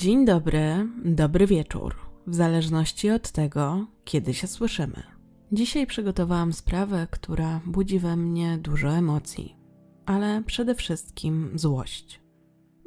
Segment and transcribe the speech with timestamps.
[0.00, 1.94] Dzień dobry, dobry wieczór,
[2.26, 5.02] w zależności od tego, kiedy się słyszymy.
[5.52, 9.56] Dzisiaj przygotowałam sprawę, która budzi we mnie dużo emocji,
[10.06, 12.20] ale przede wszystkim złość.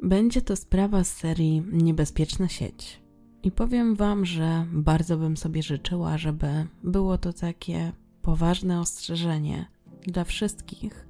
[0.02, 3.03] Będzie to sprawa z serii Niebezpieczna sieć.
[3.44, 7.92] I powiem Wam, że bardzo bym sobie życzyła, żeby było to takie
[8.22, 9.66] poważne ostrzeżenie
[10.06, 11.08] dla wszystkich,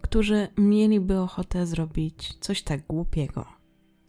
[0.00, 3.44] którzy mieliby ochotę zrobić coś tak głupiego.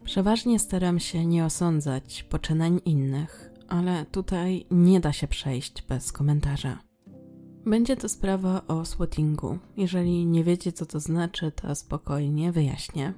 [0.04, 6.80] Przeważnie staram się nie osądzać poczynań innych, ale tutaj nie da się przejść bez komentarza.
[7.66, 9.60] Będzie to sprawa o swattingu.
[9.78, 13.14] Jeżeli nie wiecie, co to znaczy, to spokojnie wyjaśnię.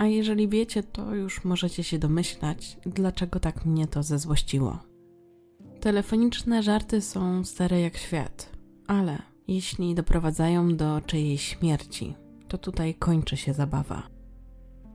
[0.00, 4.78] A jeżeli wiecie, to już możecie się domyślać, dlaczego tak mnie to zezłościło.
[5.80, 8.50] Telefoniczne żarty są stare jak świat,
[8.86, 12.14] ale jeśli doprowadzają do czyjejś śmierci,
[12.48, 14.02] to tutaj kończy się zabawa.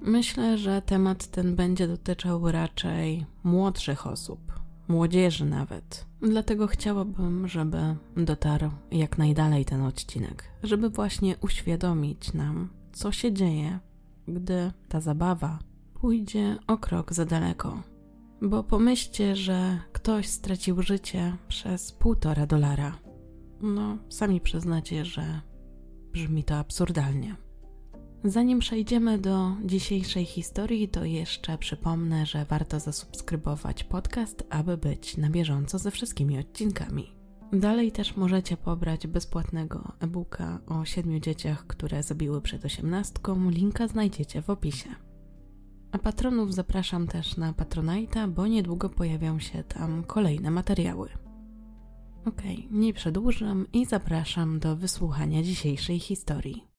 [0.02, 4.40] Myślę, że temat ten będzie dotyczył raczej młodszych osób,
[4.88, 6.06] młodzieży nawet.
[6.22, 13.80] Dlatego chciałabym, żeby dotarł jak najdalej ten odcinek, żeby właśnie uświadomić nam, co się dzieje,
[14.28, 15.60] gdy ta zabawa
[15.94, 17.84] pójdzie o krok za daleko.
[18.42, 23.00] Bo pomyślcie, że ktoś stracił życie przez półtora dolara.
[23.62, 25.42] No, sami przyznacie, że
[26.12, 27.36] brzmi to absurdalnie.
[28.24, 35.30] Zanim przejdziemy do dzisiejszej historii, to jeszcze przypomnę, że warto zasubskrybować podcast, aby być na
[35.30, 37.16] bieżąco ze wszystkimi odcinkami.
[37.54, 43.50] Dalej też możecie pobrać bezpłatnego e-booka o siedmiu dzieciach, które zabiły przed osiemnastką.
[43.50, 44.90] Linka znajdziecie w opisie.
[45.92, 51.10] A patronów zapraszam też na Patronite'a, bo niedługo pojawią się tam kolejne materiały.
[52.26, 56.75] Ok, nie przedłużam i zapraszam do wysłuchania dzisiejszej historii.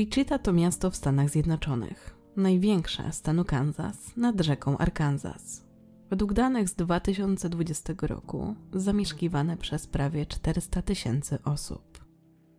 [0.00, 5.66] Wichita to miasto w Stanach Zjednoczonych, największe stanu Kansas nad rzeką Arkansas.
[6.10, 12.04] Według danych z 2020 roku zamieszkiwane przez prawie 400 tysięcy osób.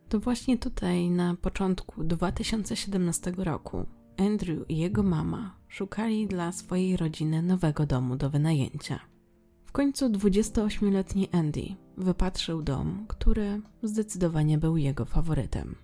[0.08, 3.86] To właśnie tutaj na początku 2017 roku
[4.18, 9.00] Andrew i jego mama szukali dla swojej rodziny nowego domu do wynajęcia.
[9.64, 11.62] W końcu 28-letni Andy
[11.96, 15.74] wypatrzył dom, który zdecydowanie był jego faworytem.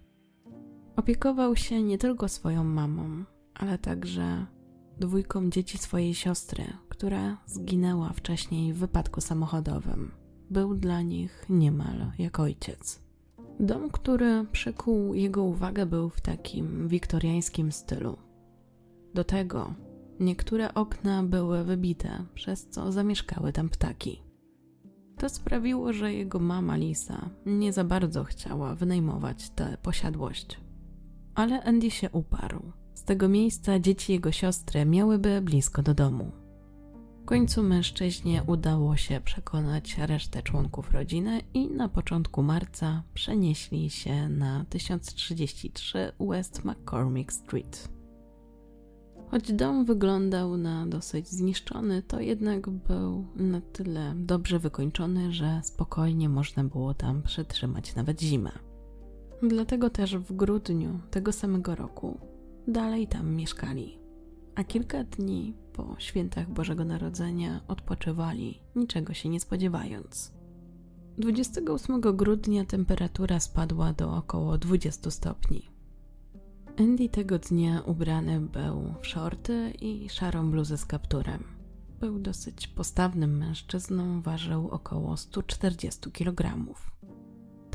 [0.98, 4.46] Opiekował się nie tylko swoją mamą, ale także
[5.00, 10.10] dwójką dzieci swojej siostry, która zginęła wcześniej w wypadku samochodowym.
[10.50, 13.02] Był dla nich niemal jak ojciec.
[13.60, 18.16] Dom, który przykuł jego uwagę, był w takim wiktoriańskim stylu.
[19.14, 19.74] Do tego
[20.20, 24.22] niektóre okna były wybite, przez co zamieszkały tam ptaki.
[25.18, 30.67] To sprawiło, że jego mama Lisa nie za bardzo chciała wynajmować tę posiadłość
[31.38, 32.72] ale Andy się uparł.
[32.94, 36.32] Z tego miejsca dzieci jego siostry miałyby blisko do domu.
[37.22, 44.28] W końcu mężczyźnie udało się przekonać resztę członków rodziny i na początku marca przenieśli się
[44.28, 47.88] na 1033 West McCormick Street.
[49.30, 56.28] Choć dom wyglądał na dosyć zniszczony, to jednak był na tyle dobrze wykończony, że spokojnie
[56.28, 58.67] można było tam przetrzymać nawet zimę.
[59.42, 62.20] Dlatego też w grudniu tego samego roku
[62.68, 63.98] dalej tam mieszkali.
[64.54, 70.32] A kilka dni po świętach Bożego Narodzenia odpoczywali, niczego się nie spodziewając.
[71.18, 75.70] 28 grudnia temperatura spadła do około 20 stopni.
[76.78, 81.44] Andy tego dnia ubrany był w shorty i szarą bluzę z kapturem.
[82.00, 86.66] Był dosyć postawnym mężczyzną, ważył około 140 kg.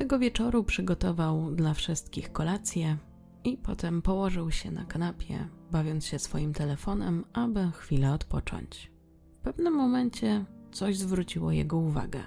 [0.04, 2.98] Tego wieczoru przygotował dla wszystkich kolację
[3.44, 8.92] i potem położył się na kanapie, bawiąc się swoim telefonem, aby chwilę odpocząć.
[9.40, 12.24] W pewnym momencie coś zwróciło jego uwagę.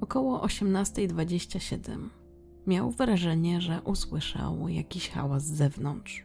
[0.00, 2.08] Około 18.27
[2.66, 6.24] miał wrażenie, że usłyszał jakiś hałas z zewnątrz.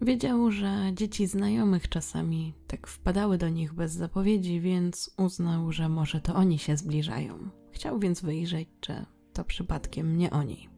[0.00, 6.20] Wiedział, że dzieci znajomych czasami tak wpadały do nich bez zapowiedzi, więc uznał, że może
[6.20, 7.50] to oni się zbliżają.
[7.72, 10.68] Chciał więc wyjrzeć, czy to przypadkiem nie oni.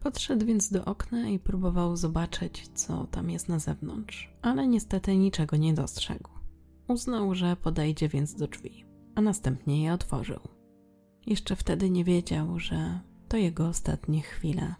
[0.00, 5.56] Podszedł więc do okna i próbował zobaczyć, co tam jest na zewnątrz, ale niestety niczego
[5.56, 6.30] nie dostrzegł.
[6.88, 8.84] Uznał, że podejdzie więc do drzwi.
[9.14, 10.40] a następnie je otworzył.
[11.26, 14.74] Jeszcze wtedy nie wiedział, że to jego ostatnie chwile,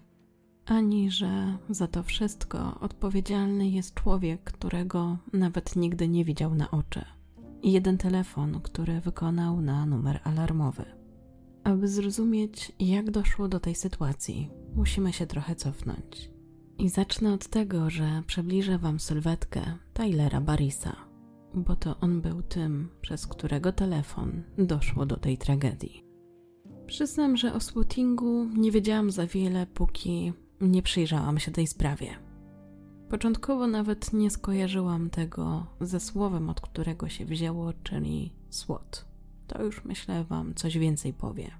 [0.66, 7.04] ani że za to wszystko odpowiedzialny jest człowiek, którego nawet nigdy nie widział na oczy,
[7.62, 10.97] i jeden telefon, który wykonał na numer alarmowy.
[11.68, 16.30] Aby zrozumieć, jak doszło do tej sytuacji, musimy się trochę cofnąć.
[16.78, 19.60] I zacznę od tego, że przybliżę Wam sylwetkę
[19.92, 20.96] Tylera Barisa,
[21.54, 26.04] bo to on był tym, przez którego telefon doszło do tej tragedii.
[26.86, 32.08] Przyznam, że o spootingu nie wiedziałam za wiele, póki nie przyjrzałam się tej sprawie.
[33.10, 39.08] Początkowo nawet nie skojarzyłam tego ze słowem, od którego się wzięło, czyli SWAT.
[39.48, 41.50] To już myślę Wam coś więcej powie.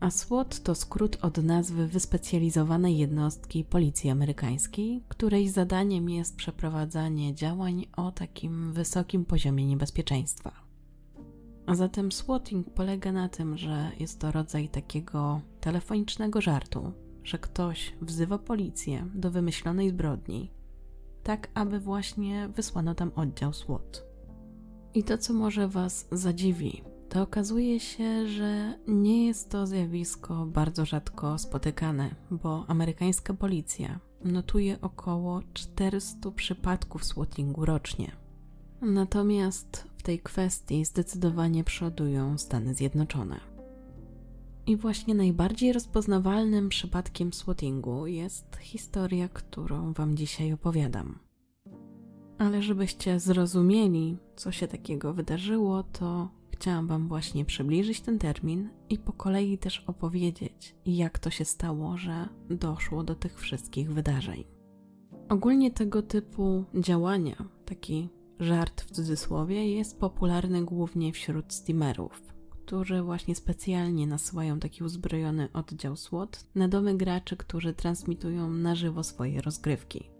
[0.00, 7.86] A SWAT to skrót od nazwy wyspecjalizowanej jednostki policji amerykańskiej, której zadaniem jest przeprowadzanie działań
[7.96, 10.52] o takim wysokim poziomie niebezpieczeństwa.
[11.66, 16.92] A zatem swatting polega na tym, że jest to rodzaj takiego telefonicznego żartu,
[17.24, 20.50] że ktoś wzywa policję do wymyślonej zbrodni,
[21.22, 24.04] tak aby właśnie wysłano tam oddział SWAT.
[24.94, 30.84] I to, co może Was zadziwi, to okazuje się, że nie jest to zjawisko bardzo
[30.84, 38.12] rzadko spotykane, bo amerykańska policja notuje około 400 przypadków swattingu rocznie.
[38.82, 43.40] Natomiast w tej kwestii zdecydowanie przodują Stany Zjednoczone.
[44.66, 51.18] I właśnie najbardziej rozpoznawalnym przypadkiem swattingu jest historia, którą Wam dzisiaj opowiadam.
[52.38, 58.98] Ale żebyście zrozumieli, co się takiego wydarzyło, to chciałam Wam właśnie przybliżyć ten termin i
[58.98, 64.44] po kolei też opowiedzieć, jak to się stało, że doszło do tych wszystkich wydarzeń.
[65.28, 68.08] Ogólnie tego typu działania, taki
[68.40, 75.96] żart w cudzysłowie, jest popularny głównie wśród steamerów, którzy właśnie specjalnie nasyłają taki uzbrojony oddział
[75.96, 80.10] SWAT na domy graczy, którzy transmitują na żywo swoje rozgrywki.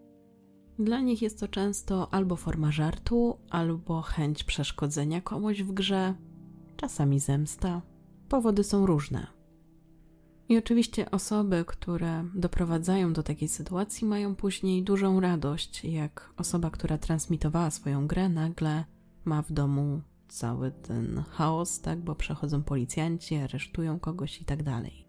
[0.79, 6.15] Dla nich jest to często albo forma żartu, albo chęć przeszkodzenia komuś w grze,
[6.81, 7.83] czasami zemsta.
[8.29, 9.27] Powody są różne.
[10.49, 16.99] I oczywiście osoby, które doprowadzają do takiej sytuacji, mają później dużą radość, jak osoba, która
[16.99, 18.85] transmitowała swoją grę, nagle
[19.25, 25.07] ma w domu cały ten chaos, tak, bo przechodzą policjanci, aresztują kogoś i tak dalej.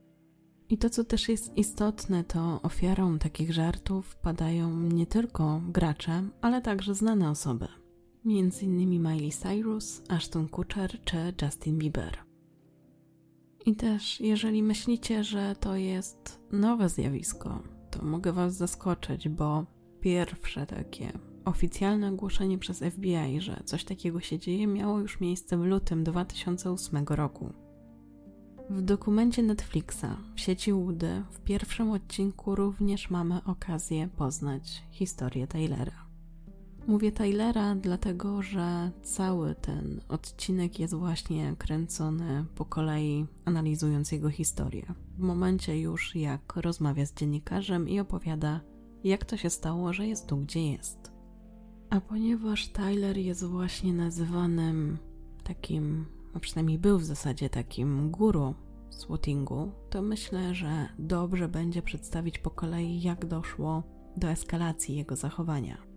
[0.69, 6.61] I to, co też jest istotne, to ofiarą takich żartów padają nie tylko gracze, ale
[6.61, 7.80] także znane osoby
[8.25, 12.17] między innymi Miley Cyrus, Ashton Kutcher czy Justin Bieber.
[13.65, 19.65] I też, jeżeli myślicie, że to jest nowe zjawisko, to mogę Was zaskoczyć, bo
[20.01, 21.11] pierwsze takie
[21.45, 27.05] oficjalne ogłoszenie przez FBI, że coś takiego się dzieje, miało już miejsce w lutym 2008
[27.09, 27.53] roku.
[28.69, 36.10] W dokumencie Netflixa w sieci Woody w pierwszym odcinku również mamy okazję poznać historię Taylora.
[36.87, 44.93] Mówię Tylera, dlatego że cały ten odcinek jest właśnie kręcony po kolei, analizując jego historię.
[45.17, 48.61] W momencie już, jak rozmawia z dziennikarzem i opowiada,
[49.03, 51.11] jak to się stało, że jest tu, gdzie jest.
[51.89, 54.97] A ponieważ Tyler jest właśnie nazywanym
[55.43, 58.55] takim, a przynajmniej był w zasadzie takim guru
[58.89, 63.83] swattingu, to myślę, że dobrze będzie przedstawić po kolei, jak doszło
[64.17, 65.90] do eskalacji jego zachowania.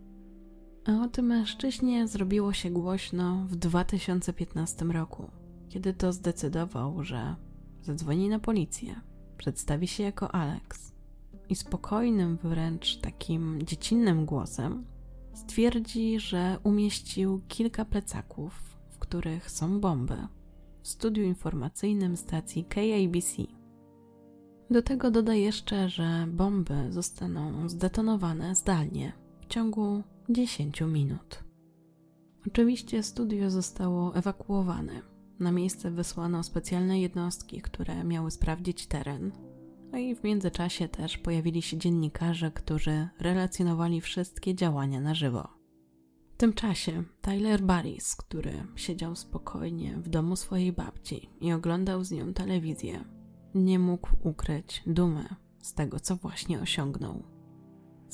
[0.86, 5.30] A o tym mężczyźnie zrobiło się głośno w 2015 roku,
[5.68, 7.36] kiedy to zdecydował, że
[7.82, 9.00] zadzwoni na policję,
[9.36, 10.94] przedstawi się jako Alex
[11.48, 14.84] i spokojnym, wręcz takim dziecinnym głosem
[15.34, 20.16] stwierdzi, że umieścił kilka plecaków, w których są bomby,
[20.82, 23.42] w studiu informacyjnym stacji KABC.
[24.70, 31.44] Do tego doda jeszcze, że bomby zostaną zdetonowane zdalnie w ciągu 10 minut.
[32.46, 35.02] Oczywiście studio zostało ewakuowane.
[35.40, 39.32] Na miejsce wysłano specjalne jednostki, które miały sprawdzić teren.
[39.92, 45.48] No i w międzyczasie też pojawili się dziennikarze, którzy relacjonowali wszystkie działania na żywo.
[46.34, 52.10] W tym czasie Tyler Barris, który siedział spokojnie w domu swojej babci i oglądał z
[52.10, 53.04] nią telewizję,
[53.54, 55.28] nie mógł ukryć dumy
[55.62, 57.33] z tego, co właśnie osiągnął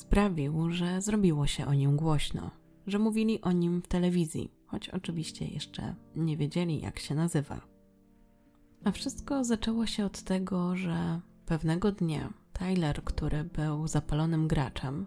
[0.01, 2.51] sprawił, że zrobiło się o nim głośno,
[2.87, 7.61] że mówili o nim w telewizji, choć oczywiście jeszcze nie wiedzieli, jak się nazywa.
[8.85, 15.07] A wszystko zaczęło się od tego, że pewnego dnia Tyler, który był zapalonym graczem,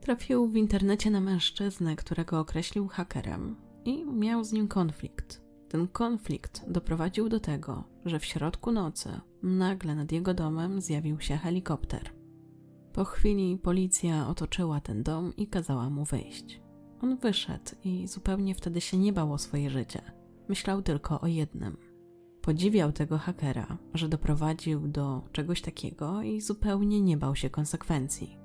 [0.00, 5.42] trafił w internecie na mężczyznę, którego określił hakerem i miał z nim konflikt.
[5.68, 11.36] Ten konflikt doprowadził do tego, że w środku nocy nagle nad jego domem zjawił się
[11.36, 12.19] helikopter.
[12.92, 16.60] Po chwili policja otoczyła ten dom i kazała mu wyjść.
[17.02, 20.02] On wyszedł i zupełnie wtedy się nie bał o swoje życie.
[20.48, 21.76] Myślał tylko o jednym.
[22.42, 28.38] Podziwiał tego hakera, że doprowadził do czegoś takiego i zupełnie nie bał się konsekwencji.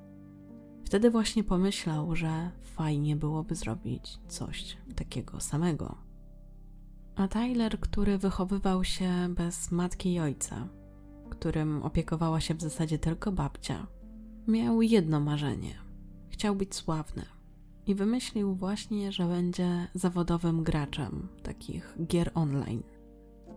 [0.86, 5.98] Wtedy właśnie pomyślał, że fajnie byłoby zrobić coś takiego samego.
[7.16, 10.68] A Tyler, który wychowywał się bez matki i ojca,
[11.30, 13.88] którym opiekowała się w zasadzie tylko babcia,
[14.48, 15.76] miał jedno marzenie.
[16.30, 17.26] Chciał być sławny.
[17.88, 22.84] I wymyślił właśnie, że będzie zawodowym graczem takich gier online.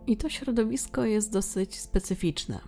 [0.07, 2.61] I to środowisko jest dosyć specyficzne.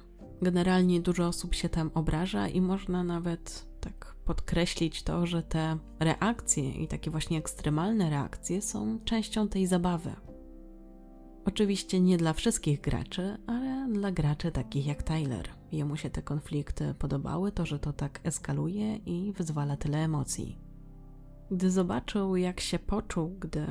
[0.42, 6.70] Generalnie dużo osób się tam obraża i można nawet tak podkreślić to, że te reakcje
[6.70, 10.10] i takie właśnie ekstremalne reakcje są częścią tej zabawy.
[11.44, 15.48] Oczywiście nie dla wszystkich graczy, ale dla graczy takich jak Tyler.
[15.72, 20.58] Jemu się te konflikty podobały, to że to tak eskaluje i wyzwala tyle emocji.
[21.50, 23.66] Gdy zobaczył, jak się poczuł, gdy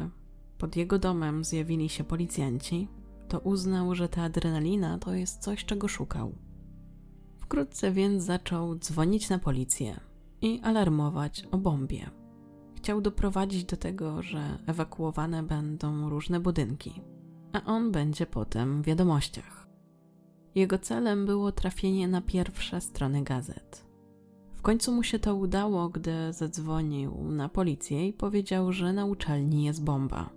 [0.58, 2.88] pod jego domem zjawili się policjanci,
[3.28, 6.36] to uznał, że ta adrenalina to jest coś, czego szukał.
[7.40, 10.00] Wkrótce więc zaczął dzwonić na policję
[10.42, 12.06] i alarmować o bombie.
[12.76, 17.02] Chciał doprowadzić do tego, że ewakuowane będą różne budynki,
[17.54, 19.68] a on będzie potem w wiadomościach.
[20.56, 23.86] Jego celem było trafienie na pierwsze strony gazet.
[24.54, 29.64] W końcu mu się to udało, gdy zadzwonił na policję i powiedział, że na uczelni
[29.64, 30.30] jest bomba.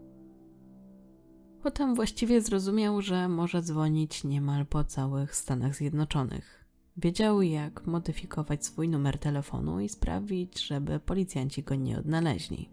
[1.63, 6.65] Potem właściwie zrozumiał, że może dzwonić niemal po całych Stanach Zjednoczonych.
[6.97, 12.71] Wiedział, jak modyfikować swój numer telefonu i sprawić, żeby policjanci go nie odnaleźli.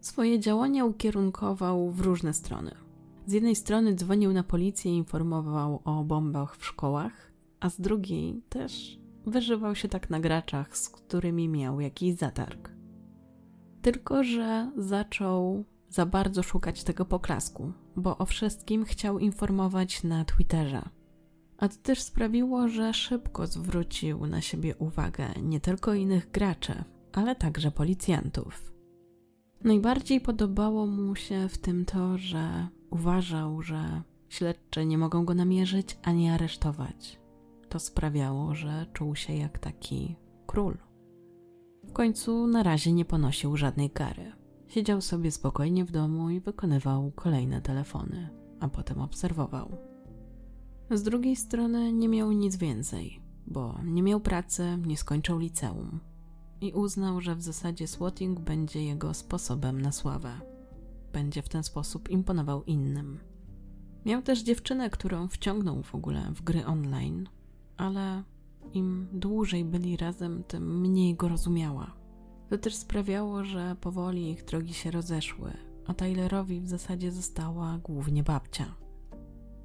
[0.00, 2.81] Swoje działania ukierunkował w różne strony.
[3.26, 8.42] Z jednej strony dzwonił na policję i informował o bombach w szkołach, a z drugiej
[8.48, 12.70] też wyżywał się tak na graczach, z którymi miał jakiś zatarg.
[13.82, 20.82] Tylko, że zaczął za bardzo szukać tego poklasku, bo o wszystkim chciał informować na Twitterze.
[21.58, 27.36] A to też sprawiło, że szybko zwrócił na siebie uwagę nie tylko innych graczy, ale
[27.36, 28.72] także policjantów.
[29.64, 35.98] Najbardziej podobało mu się w tym to, że uważał, że śledczy nie mogą go namierzyć
[36.02, 37.20] ani aresztować.
[37.68, 40.78] To sprawiało, że czuł się jak taki król.
[41.84, 44.32] W końcu na razie nie ponosił żadnej kary.
[44.68, 48.28] Siedział sobie spokojnie w domu i wykonywał kolejne telefony,
[48.60, 49.76] a potem obserwował.
[50.90, 56.00] Z drugiej strony nie miał nic więcej, bo nie miał pracy, nie skończył liceum
[56.60, 60.51] i uznał, że w zasadzie swatting będzie jego sposobem na sławę.
[61.12, 63.18] Będzie w ten sposób imponował innym.
[64.04, 67.28] Miał też dziewczynę, którą wciągnął w ogóle w gry online,
[67.76, 68.22] ale
[68.72, 71.94] im dłużej byli razem, tym mniej go rozumiała.
[72.48, 75.52] To też sprawiało, że powoli ich drogi się rozeszły,
[75.86, 78.74] a Tylerowi w zasadzie została głównie babcia.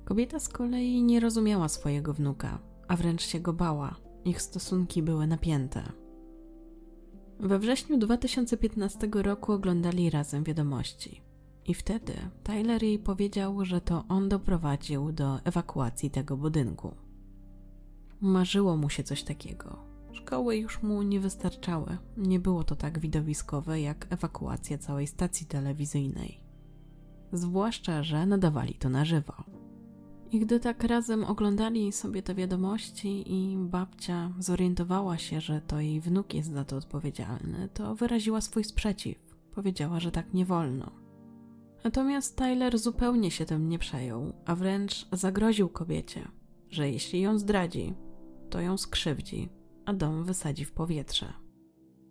[0.06, 3.96] Kobieta z kolei nie rozumiała swojego wnuka, a wręcz się go bała.
[4.26, 5.84] Ich stosunki były napięte.
[7.40, 11.27] We wrześniu 2015 roku oglądali razem wiadomości.
[11.68, 16.96] I wtedy Tyler jej powiedział, że to on doprowadził do ewakuacji tego budynku.
[18.22, 19.80] Marzyło mu się coś takiego.
[20.12, 21.98] Szkoły już mu nie wystarczały.
[22.18, 26.44] Nie było to tak widowiskowe jak ewakuacja całej stacji telewizyjnej.
[27.32, 29.34] Zwłaszcza, że nadawali to na żywo.
[30.32, 36.02] I gdy tak razem oglądali sobie te wiadomości i babcia zorientowała się, że to jej
[36.02, 39.36] wnuk jest za to odpowiedzialny, to wyraziła swój sprzeciw.
[39.56, 41.07] Powiedziała, że tak nie wolno.
[41.84, 46.28] Natomiast Tyler zupełnie się tym nie przejął, a wręcz zagroził kobiecie,
[46.70, 47.94] że jeśli ją zdradzi,
[48.50, 49.50] to ją skrzywdzi,
[49.86, 51.34] a dom wysadzi w powietrze.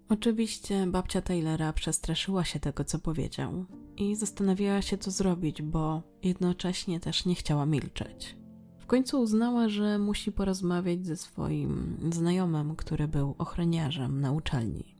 [0.08, 3.64] Oczywiście babcia Taylora przestraszyła się tego, co powiedział
[3.96, 8.36] i zastanawiała się, co zrobić, bo jednocześnie też nie chciała milczeć.
[8.78, 14.96] W końcu uznała, że musi porozmawiać ze swoim znajomym, który był ochroniarzem na uczelni.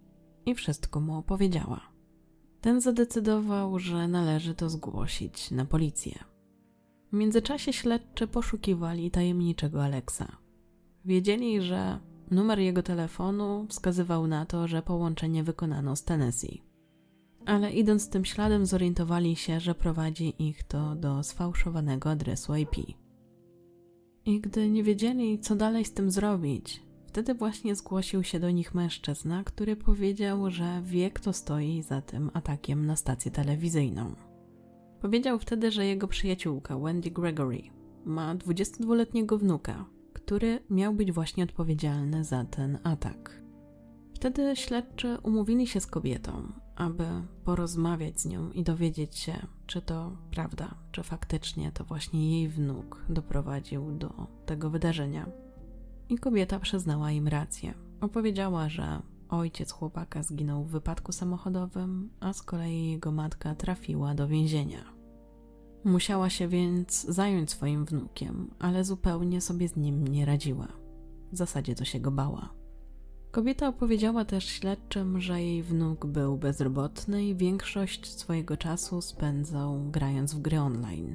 [0.46, 1.95] I wszystko mu opowiedziała.
[2.66, 6.24] Ten zadecydował, że należy to zgłosić na policję.
[7.12, 10.36] W międzyczasie śledczy poszukiwali tajemniczego Aleksa.
[11.04, 11.98] Wiedzieli, że
[12.30, 16.62] numer jego telefonu wskazywał na to, że połączenie wykonano z Tennessee.
[17.44, 22.76] Ale idąc tym śladem zorientowali się, że prowadzi ich to do sfałszowanego adresu IP.
[24.24, 26.82] I gdy nie wiedzieli, co dalej z tym zrobić,
[27.16, 32.30] wtedy właśnie zgłosił się do nich mężczyzna, który powiedział, że wie, kto stoi za tym
[32.34, 34.14] atakiem na stację telewizyjną.
[35.00, 37.62] Powiedział wtedy, że jego przyjaciółka Wendy Gregory
[38.04, 43.42] ma 22-letniego wnuka, który miał być właśnie odpowiedzialny za ten atak.
[44.14, 47.04] Wtedy śledczy umówili się z kobietą, aby
[47.44, 53.04] porozmawiać z nią i dowiedzieć się, czy to prawda, czy faktycznie to właśnie jej wnuk
[53.08, 55.45] doprowadził do tego wydarzenia.
[56.08, 57.74] I kobieta przyznała im rację.
[58.00, 64.28] Opowiedziała, że ojciec chłopaka zginął w wypadku samochodowym, a z kolei jego matka trafiła do
[64.28, 64.84] więzienia.
[65.84, 70.68] Musiała się więc zająć swoim wnukiem, ale zupełnie sobie z nim nie radziła.
[71.32, 72.54] W zasadzie to się go bała.
[73.30, 80.34] Kobieta opowiedziała też śledczym, że jej wnuk był bezrobotny i większość swojego czasu spędzał grając
[80.34, 81.14] w gry online.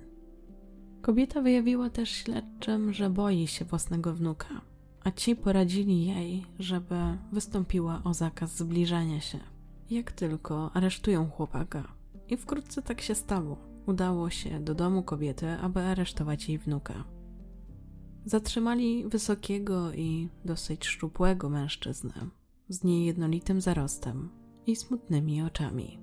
[1.01, 4.62] Kobieta wyjawiła też śledczym, że boi się własnego wnuka,
[5.03, 6.96] a ci poradzili jej, żeby
[7.31, 9.39] wystąpiła o zakaz zbliżania się.
[9.89, 11.93] Jak tylko aresztują chłopaka.
[12.29, 13.58] I wkrótce tak się stało.
[13.86, 17.03] Udało się do domu kobiety, aby aresztować jej wnuka.
[18.25, 22.13] Zatrzymali wysokiego i dosyć szczupłego mężczyznę
[22.70, 24.29] z niejednolitym zarostem
[24.67, 26.00] i smutnymi oczami.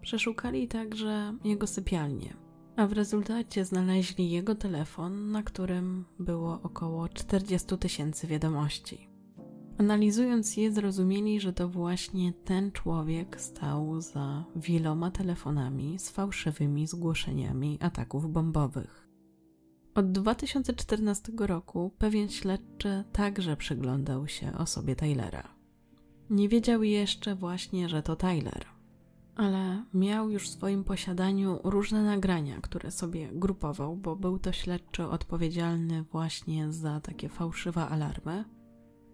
[0.00, 2.36] Przeszukali także jego sypialnię,
[2.80, 9.08] a w rezultacie znaleźli jego telefon, na którym było około 40 tysięcy wiadomości.
[9.78, 17.78] Analizując je, zrozumieli, że to właśnie ten człowiek stał za wieloma telefonami z fałszywymi zgłoszeniami
[17.80, 19.08] ataków bombowych.
[19.94, 25.48] Od 2014 roku pewien śledczy także przyglądał się osobie Taylora.
[26.30, 28.79] Nie wiedział jeszcze właśnie, że to Tyler,
[29.36, 35.04] ale miał już w swoim posiadaniu różne nagrania, które sobie grupował, bo był to śledczy
[35.04, 38.44] odpowiedzialny właśnie za takie fałszywe alarmy.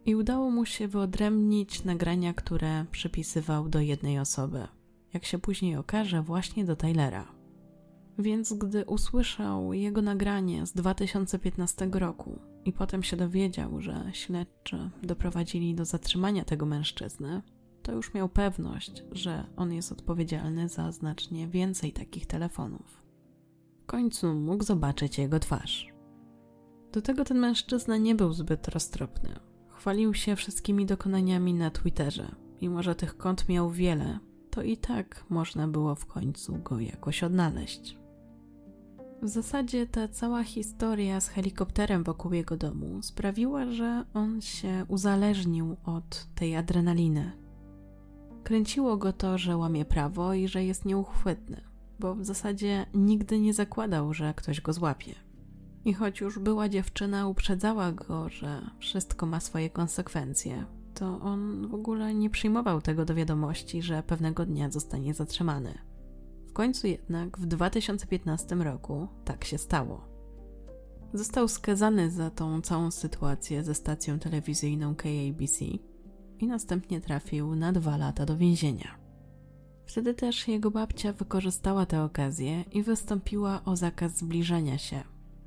[0.05, 4.69] I udało mu się wyodrębnić nagrania, które przypisywał do jednej osoby.
[5.15, 7.37] Jak się później okaże, właśnie do Taylora.
[8.19, 15.75] Więc gdy usłyszał jego nagranie z 2015 roku i potem się dowiedział, że śledczy doprowadzili
[15.75, 17.43] do zatrzymania tego mężczyzny,
[17.87, 23.03] to już miał pewność, że on jest odpowiedzialny za znacznie więcej takich telefonów.
[23.83, 25.93] W końcu mógł zobaczyć jego twarz.
[26.93, 29.29] Do tego ten mężczyzna nie był zbyt roztropny.
[29.69, 32.35] Chwalił się wszystkimi dokonaniami na Twitterze.
[32.63, 34.19] Mimo, że tych kont miał wiele,
[34.51, 37.99] to i tak można było w końcu go jakoś odnaleźć.
[39.23, 45.77] W zasadzie ta cała historia z helikopterem wokół jego domu sprawiła, że on się uzależnił
[45.85, 47.46] od tej adrenaliny.
[48.47, 51.61] Kręciło go to, że łamie prawo i że jest nieuchwytny,
[51.99, 55.15] bo w zasadzie nigdy nie zakładał, że ktoś go złapie.
[55.85, 61.75] I choć już była dziewczyna, uprzedzała go, że wszystko ma swoje konsekwencje, to on w
[61.75, 65.79] ogóle nie przyjmował tego do wiadomości, że pewnego dnia zostanie zatrzymany
[66.57, 70.09] końcu jednak w 2015 roku tak się stało.
[71.15, 75.65] Został skazany za tą całą sytuację ze stacją telewizyjną KABC
[76.41, 78.99] i następnie trafił na dwa lata do więzienia.
[79.87, 85.03] Wtedy też jego babcia wykorzystała tę okazję i wystąpiła o zakaz zbliżenia się,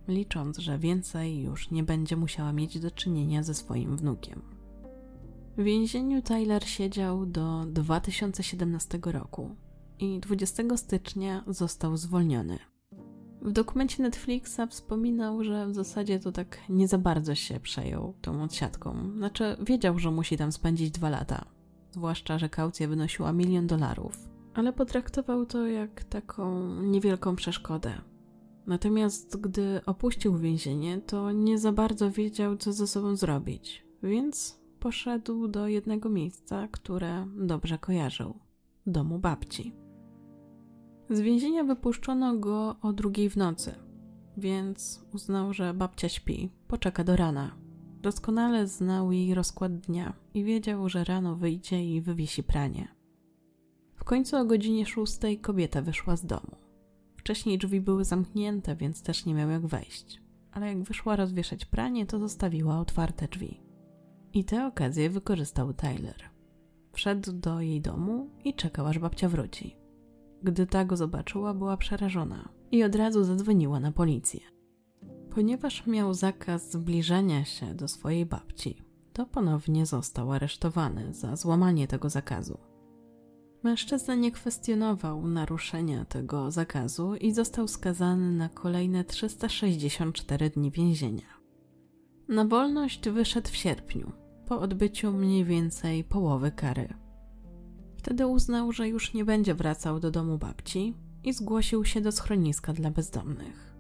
[0.08, 4.42] licząc, że więcej już nie będzie musiała mieć do czynienia ze swoim wnukiem.
[5.58, 9.56] W więzieniu Tyler siedział do 2017 roku,
[10.00, 12.60] i 20 stycznia został zwolniony.
[13.42, 18.44] W dokumencie Netflixa wspominał, że w zasadzie to tak nie za bardzo się przejął tą
[18.44, 19.12] odsiadką.
[19.18, 21.46] Znaczy, wiedział, że musi tam spędzić dwa lata.
[21.92, 24.30] Zwłaszcza, że kaucja wynosiła milion dolarów.
[24.54, 28.02] Ale potraktował to jak taką niewielką przeszkodę.
[28.68, 35.48] Natomiast gdy opuścił więzienie, to nie za bardzo wiedział, co ze sobą zrobić, więc poszedł
[35.48, 38.40] do jednego miejsca, które dobrze kojarzył
[38.88, 39.76] domu babci.
[41.10, 43.76] Z więzienia wypuszczono go o drugiej w nocy,
[44.38, 47.56] więc uznał, że babcia śpi, poczeka do rana.
[48.02, 52.88] Doskonale znał jej rozkład dnia i wiedział, że rano wyjdzie i wywiesi pranie.
[53.96, 56.56] W końcu o godzinie szóstej kobieta wyszła z domu.
[57.16, 60.22] Wcześniej drzwi były zamknięte, więc też nie miał jak wejść.
[60.52, 63.62] Ale jak wyszła rozwieszać pranie, to zostawiła otwarte drzwi.
[64.34, 66.30] I tę okazję wykorzystał Tyler.
[66.92, 69.79] Wszedł do jej domu i czekał, aż babcia wróci.
[70.44, 74.40] Gdy ta go zobaczyła, była przerażona i od razu zadzwoniła na policję.
[75.30, 82.10] Ponieważ miał zakaz zbliżania się do swojej babci, to ponownie został aresztowany za złamanie tego
[82.10, 82.58] zakazu.
[83.64, 91.40] Mężczyzna nie kwestionował naruszenia tego zakazu i został skazany na kolejne 364 dni więzienia.
[92.28, 94.12] Na wolność wyszedł w sierpniu,
[94.46, 96.94] po odbyciu mniej więcej połowy kary.
[98.00, 102.74] Wtedy uznał, że już nie będzie wracał do domu babci i zgłosił się do schroniska
[102.74, 103.76] dla bezdomnych.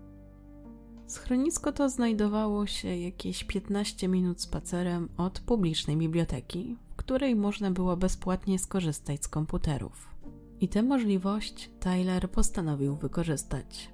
[1.08, 7.98] Schronisko to znajdowało się jakieś 15 minut spacerem od publicznej biblioteki, w której można było
[7.98, 10.16] bezpłatnie skorzystać z komputerów.
[10.62, 13.90] I tę możliwość Tyler postanowił wykorzystać.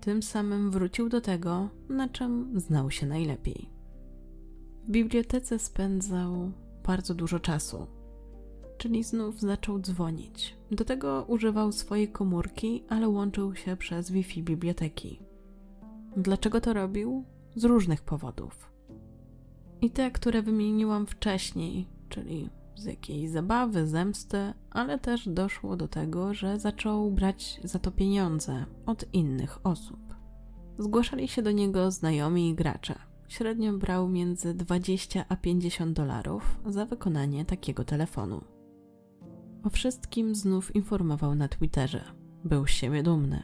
[0.00, 3.70] Tym samym wrócił do tego, na czym znał się najlepiej.
[4.84, 6.52] W bibliotece spędzał
[6.86, 7.86] bardzo dużo czasu,
[8.80, 10.56] czyli znów zaczął dzwonić.
[10.70, 15.20] Do tego używał swojej komórki, ale łączył się przez Wi-Fi biblioteki.
[16.16, 17.24] Dlaczego to robił?
[17.54, 18.72] Z różnych powodów.
[19.80, 26.34] I te, które wymieniłam wcześniej, czyli z jakiejś zabawy, zemsty, ale też doszło do tego,
[26.34, 30.00] że zaczął brać za to pieniądze od innych osób.
[30.78, 32.94] Zgłaszali się do niego znajomi i gracze.
[33.28, 38.59] Średnio brał między 20 a 50 dolarów za wykonanie takiego telefonu.
[39.64, 42.04] O wszystkim znów informował na Twitterze.
[42.44, 43.42] Był z siebie dumny.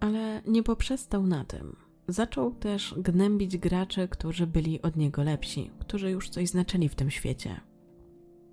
[0.00, 1.76] Ale nie poprzestał na tym.
[2.08, 7.10] Zaczął też gnębić graczy, którzy byli od niego lepsi, którzy już coś znaczyli w tym
[7.10, 7.60] świecie.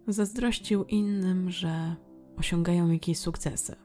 [0.08, 1.96] Zazdrościł innym, że
[2.38, 3.76] osiągają jakieś sukcesy.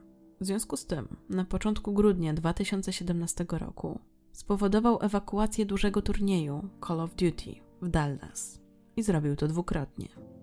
[0.41, 4.01] W związku z tym, na początku grudnia 2017 roku
[4.33, 8.61] spowodował ewakuację dużego turnieju Call of Duty w Dallas
[8.97, 10.36] i zrobił to dwukrotnie.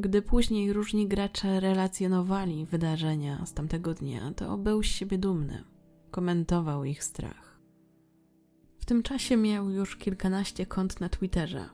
[0.00, 5.64] Gdy później różni gracze relacjonowali wydarzenia z tamtego dnia, to był z siebie dumny.
[6.10, 7.60] Komentował ich strach.
[8.78, 11.68] W tym czasie miał już kilkanaście kont na Twitterze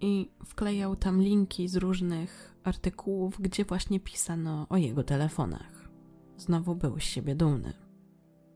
[0.00, 5.88] i wklejał tam linki z różnych artykułów, gdzie właśnie pisano o jego telefonach.
[6.36, 7.72] Znowu był z siebie dumny.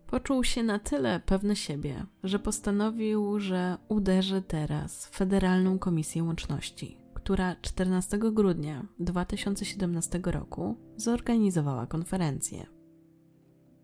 [0.07, 7.06] Poczuł się na tyle pewny siebie, że postanowił, że uderzy teraz w Federalną Komisję Łączności,
[7.27, 12.67] która 14 grudnia 2017 roku zorganizowała konferencję.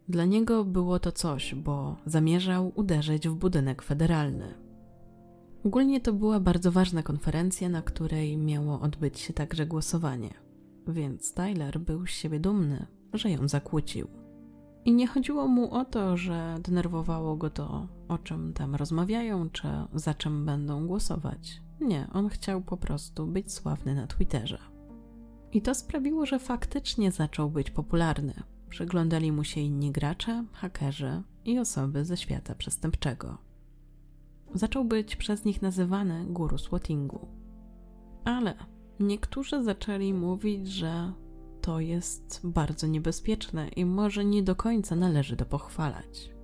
[0.09, 4.55] Dla niego było to coś, bo zamierzał uderzyć w budynek federalny.
[5.64, 10.35] Ogólnie to była bardzo ważna konferencja, na której miało odbyć się także głosowanie,
[10.88, 14.09] więc Tyler był z siebie dumny, że ją zakłócił.
[14.85, 19.68] I nie chodziło mu o to, że denerwowało go to, o czym tam rozmawiają, czy
[19.94, 21.62] za czym będą głosować.
[21.83, 24.59] Nie, on chciał po prostu być sławny na Twitterze.
[25.53, 28.35] I to sprawiło, że faktycznie zaczął być popularny.
[28.68, 33.38] Przyglądali mu się inni gracze, hakerzy i osoby ze świata przestępczego.
[34.55, 37.29] Zaczął być przez nich nazywany guru swattingu.
[38.25, 38.55] Ale
[39.01, 41.12] niektórzy zaczęli mówić, że
[41.61, 46.35] to jest bardzo niebezpieczne i może nie do końca należy to pochwalać.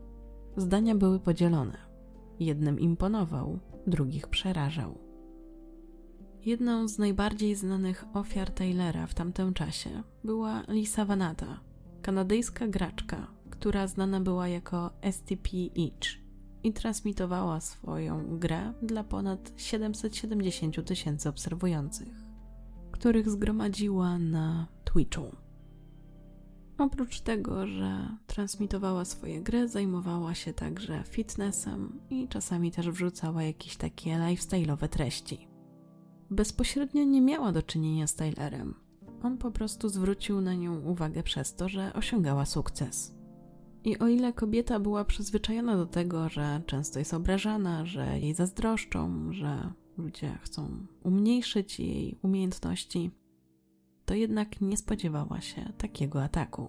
[0.56, 1.78] Zdania były podzielone.
[2.40, 5.07] Jednym imponował, drugich przerażał.
[6.48, 11.60] Jedną z najbardziej znanych ofiar Taylora w tamtym czasie była Lisa Vanata,
[12.02, 16.18] kanadyjska graczka, która znana była jako STP Each
[16.62, 22.14] i transmitowała swoją grę dla ponad 770 tysięcy obserwujących,
[22.90, 25.36] których zgromadziła na Twitchu.
[26.78, 33.76] Oprócz tego, że transmitowała swoje gry, zajmowała się także fitnessem i czasami też wrzucała jakieś
[33.76, 35.47] takie lifestyle'owe treści.
[36.30, 38.74] Bezpośrednio nie miała do czynienia z Tylerem.
[39.22, 43.14] On po prostu zwrócił na nią uwagę przez to, że osiągała sukces.
[43.84, 49.32] I o ile kobieta była przyzwyczajona do tego, że często jest obrażana, że jej zazdroszczą,
[49.32, 53.10] że ludzie chcą umniejszyć jej umiejętności,
[54.04, 56.68] to jednak nie spodziewała się takiego ataku.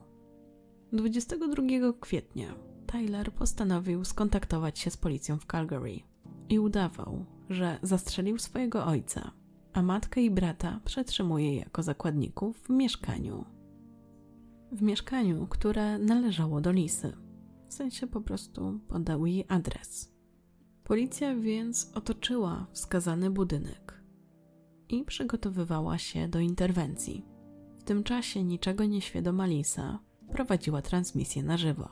[0.94, 1.64] 22
[2.00, 6.00] kwietnia Tyler postanowił skontaktować się z policją w Calgary
[6.50, 9.32] i udawał, że zastrzelił swojego ojca,
[9.74, 13.46] a matkę i brata przetrzymuje jako zakładników w mieszkaniu
[14.72, 17.14] w mieszkaniu, które należało do Lisy.
[17.68, 20.14] W sensie po prostu podał jej adres.
[20.84, 24.04] Policja więc otoczyła wskazany budynek
[24.90, 27.26] i przygotowywała się do interwencji.
[27.78, 30.00] W tym czasie niczego nieświadoma Lisa
[30.32, 31.90] prowadziła transmisję na żywo.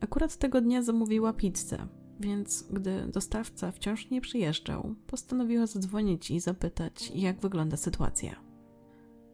[0.00, 1.88] Akurat tego dnia zamówiła pizzę,
[2.20, 8.48] więc gdy dostawca wciąż nie przyjeżdżał, postanowiła zadzwonić i zapytać, jak wygląda sytuacja.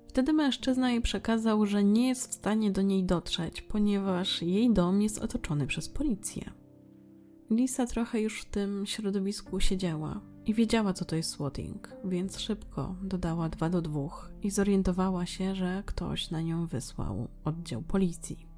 [0.08, 5.02] Wtedy mężczyzna jej przekazał, że nie jest w stanie do niej dotrzeć, ponieważ jej dom
[5.02, 6.50] jest otoczony przez policję.
[7.50, 12.96] Lisa trochę już w tym środowisku siedziała i wiedziała, co to jest swatting, więc szybko
[13.02, 18.53] dodała dwa do dwóch i zorientowała się, że ktoś na nią wysłał oddział policji.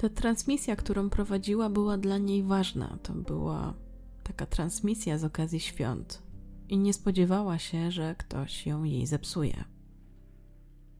[0.00, 2.98] Ta transmisja, którą prowadziła, była dla niej ważna.
[3.02, 3.74] To była
[4.22, 6.22] taka transmisja z okazji świąt
[6.68, 9.64] i nie spodziewała się, że ktoś ją jej zepsuje.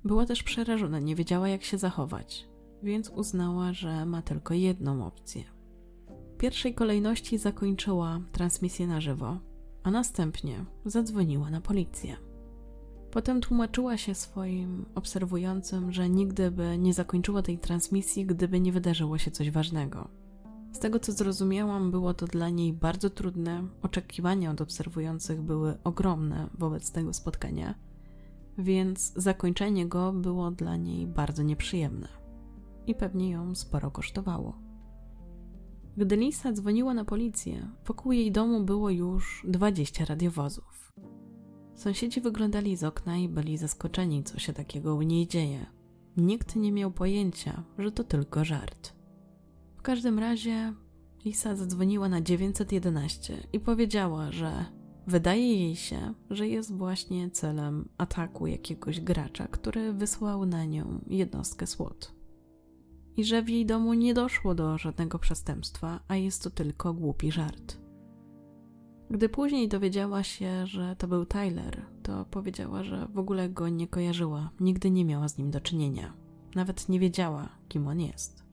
[0.05, 2.49] Była też przerażona, nie wiedziała jak się zachować.
[2.83, 5.45] więc uznała, że ma tylko jedną opcję.
[6.35, 9.39] W pierwszej kolejności zakończyła transmisję na żywo,
[9.83, 12.17] a następnie zadzwoniła na policję.
[13.11, 19.19] Potem tłumaczyła się swoim obserwującym, że nigdy by nie zakończyła tej transmisji, gdyby nie wydarzyło
[19.19, 20.09] się coś ważnego.
[20.73, 23.65] Z tego co zrozumiałam, było to dla niej bardzo trudne.
[23.83, 27.75] Oczekiwania od obserwujących były ogromne wobec tego spotkania,
[28.59, 32.09] więc zakończenie go było dla niej bardzo nieprzyjemne
[32.87, 34.59] i pewnie ją sporo kosztowało.
[35.97, 40.93] Gdy Lisa dzwoniła na policję, wokół jej domu było już 20 radiowozów.
[41.81, 45.67] Sąsiedzi wyglądali z okna i byli zaskoczeni, co się takiego u niej dzieje.
[46.17, 48.93] Nikt nie miał pojęcia, że to tylko żart.
[49.77, 50.73] W każdym razie
[51.25, 54.65] Lisa zadzwoniła na 911 i powiedziała, że
[55.07, 61.67] wydaje jej się, że jest właśnie celem ataku jakiegoś gracza, który wysłał na nią jednostkę
[61.67, 62.13] SWAT.
[63.17, 67.33] I że w jej domu nie doszło do żadnego przestępstwa, a jest to tylko głupi
[67.33, 67.80] żart.
[69.11, 73.89] Gdy później dowiedziała się, że to był Tyler, to powiedziała, że w ogóle go nie
[73.89, 76.13] kojarzyła, nigdy nie miała z nim do czynienia.
[76.55, 78.45] Nawet nie wiedziała, kim on jest.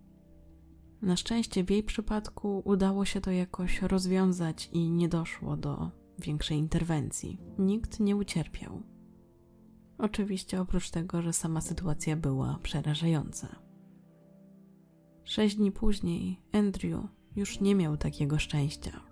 [1.02, 6.58] Na szczęście w jej przypadku udało się to jakoś rozwiązać i nie doszło do większej
[6.58, 7.40] interwencji.
[7.60, 8.82] Nikt nie ucierpiał.
[9.98, 13.56] Oczywiście oprócz tego, że sama sytuacja była przerażająca.
[15.24, 17.04] Sześć dni później Andrew
[17.36, 19.07] już nie miał takiego szczęścia.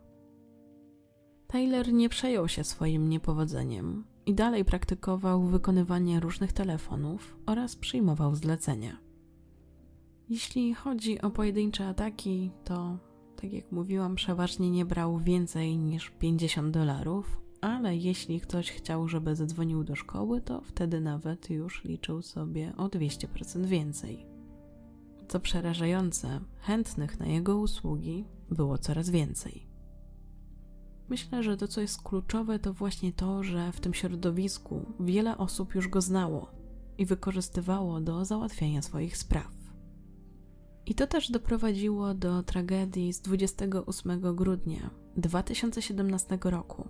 [1.48, 8.98] Taylor nie przejął się swoim niepowodzeniem i dalej praktykował wykonywanie różnych telefonów oraz przyjmował zlecenia.
[10.30, 12.98] Jeśli chodzi o pojedyncze ataki, to
[13.42, 19.36] tak jak mówiłam, przeważnie nie brał więcej niż 50 dolarów, ale jeśli ktoś chciał, żeby
[19.36, 24.26] zadzwonił do szkoły, to wtedy nawet już liczył sobie o 200% więcej.
[25.28, 29.65] Co przerażające, chętnych na jego usługi było coraz więcej.
[31.10, 35.76] Myślę, że to, co jest kluczowe, to właśnie to, że w tym środowisku wiele osób
[35.76, 36.52] już go znało
[36.98, 39.52] i wykorzystywało do załatwiania swoich spraw.
[40.86, 46.88] I to też doprowadziło do tragedii z 28 grudnia 2017 roku.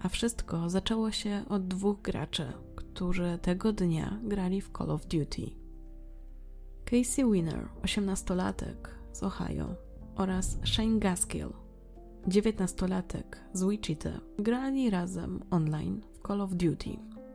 [0.00, 5.50] A wszystko zaczęło się od dwóch graczy, którzy tego dnia grali w Call of Duty.
[6.84, 9.74] Casey Winner, 18-latek z Ohio,
[10.16, 11.52] oraz Shane Gaskill,
[12.28, 16.90] 19-latek z Wichita, grali razem online w Call of Duty.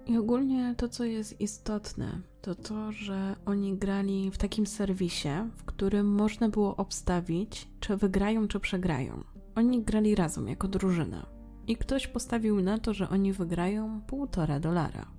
[0.06, 5.64] I ogólnie to, co jest istotne, to to, że oni grali w takim serwisie, w
[5.64, 9.24] którym można było obstawić, czy wygrają, czy przegrają.
[9.56, 11.26] Oni grali razem jako drużyna.
[11.68, 15.12] I ktoś postawił na to, że oni wygrają półtora dolara.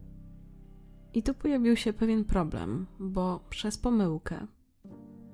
[1.15, 4.47] I tu pojawił się pewien problem, bo przez pomyłkę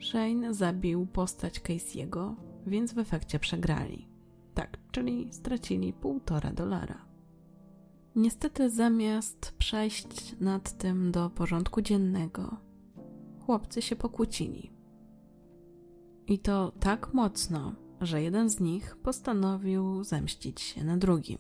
[0.01, 2.35] Shane zabił postać Casey'ego,
[2.67, 4.12] więc w efekcie przegrali.
[4.55, 7.05] Tak, czyli stracili półtora dolara.
[8.17, 12.57] Niestety, zamiast przejść nad tym do porządku dziennego,
[13.47, 14.73] chłopcy się pokłócili.
[16.27, 21.39] I to tak mocno, że jeden z nich postanowił zemścić się na drugim.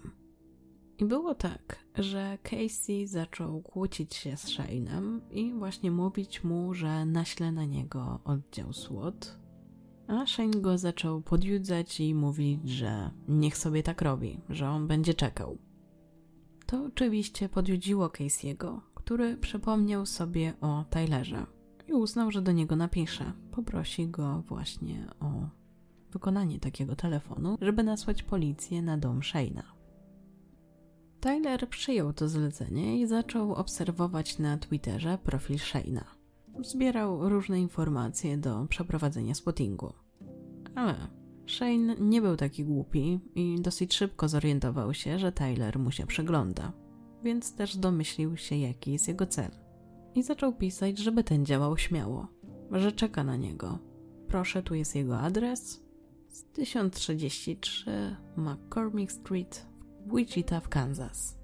[0.98, 7.06] I było tak, że Casey zaczął kłócić się z Shane'em i właśnie mówić mu, że
[7.06, 9.38] naśle na niego oddział SWAT,
[10.06, 15.14] a Shane go zaczął podjudzać i mówić, że niech sobie tak robi, że on będzie
[15.14, 15.58] czekał.
[16.66, 21.46] To oczywiście podjudziło Casey'ego, który przypomniał sobie o Tylerze
[21.88, 23.32] i uznał, że do niego napisze.
[23.50, 25.48] Poprosi go właśnie o
[26.12, 29.62] wykonanie takiego telefonu, żeby nasłać policję na dom Shane'a.
[31.20, 36.21] Tyler przyjął to zlecenie i zaczął obserwować na Twitterze profil Shane'a.
[36.60, 39.92] Zbierał różne informacje do przeprowadzenia spottingu.
[40.74, 40.94] Ale
[41.46, 46.72] Shane nie był taki głupi i dosyć szybko zorientował się, że Tyler mu się przegląda,
[47.24, 49.50] więc też domyślił się, jaki jest jego cel.
[50.14, 52.26] I zaczął pisać, żeby ten działał śmiało,
[52.70, 53.78] że czeka na niego.
[54.28, 55.82] Proszę, tu jest jego adres.
[56.28, 59.66] Z 1033 McCormick Street
[60.06, 61.41] Wichita w Kansas.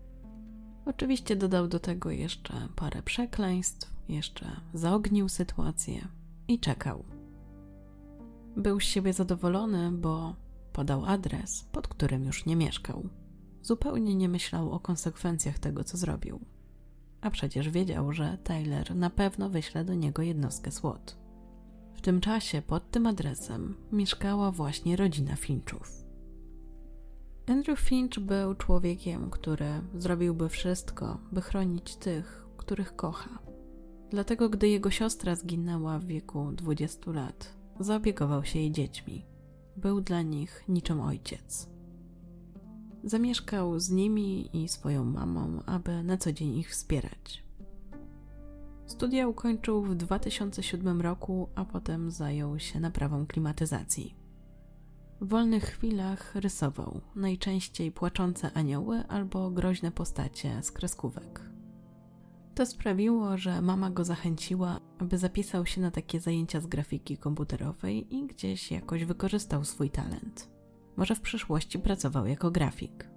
[0.88, 6.08] Oczywiście dodał do tego jeszcze parę przekleństw, jeszcze zaognił sytuację
[6.48, 7.04] i czekał.
[8.56, 10.34] Był z siebie zadowolony, bo
[10.72, 13.08] podał adres, pod którym już nie mieszkał.
[13.62, 16.40] Zupełnie nie myślał o konsekwencjach tego, co zrobił.
[17.20, 21.16] A przecież wiedział, że Tyler na pewno wyśle do niego jednostkę SWAT.
[21.94, 26.07] W tym czasie pod tym adresem mieszkała właśnie rodzina Finchów.
[27.48, 33.38] Andrew Finch był człowiekiem, który zrobiłby wszystko, by chronić tych, których kocha.
[34.10, 39.26] Dlatego, gdy jego siostra zginęła w wieku 20 lat, zaopiekował się jej dziećmi.
[39.76, 41.68] Był dla nich niczym ojciec.
[43.04, 47.44] Zamieszkał z nimi i swoją mamą, aby na co dzień ich wspierać.
[48.86, 54.27] Studia ukończył w 2007 roku, a potem zajął się naprawą klimatyzacji.
[55.20, 61.40] W wolnych chwilach rysował najczęściej płaczące anioły albo groźne postacie z kreskówek.
[62.54, 68.14] To sprawiło, że mama go zachęciła, aby zapisał się na takie zajęcia z grafiki komputerowej
[68.16, 70.50] i gdzieś jakoś wykorzystał swój talent.
[70.96, 73.10] Może w przyszłości pracował jako grafik.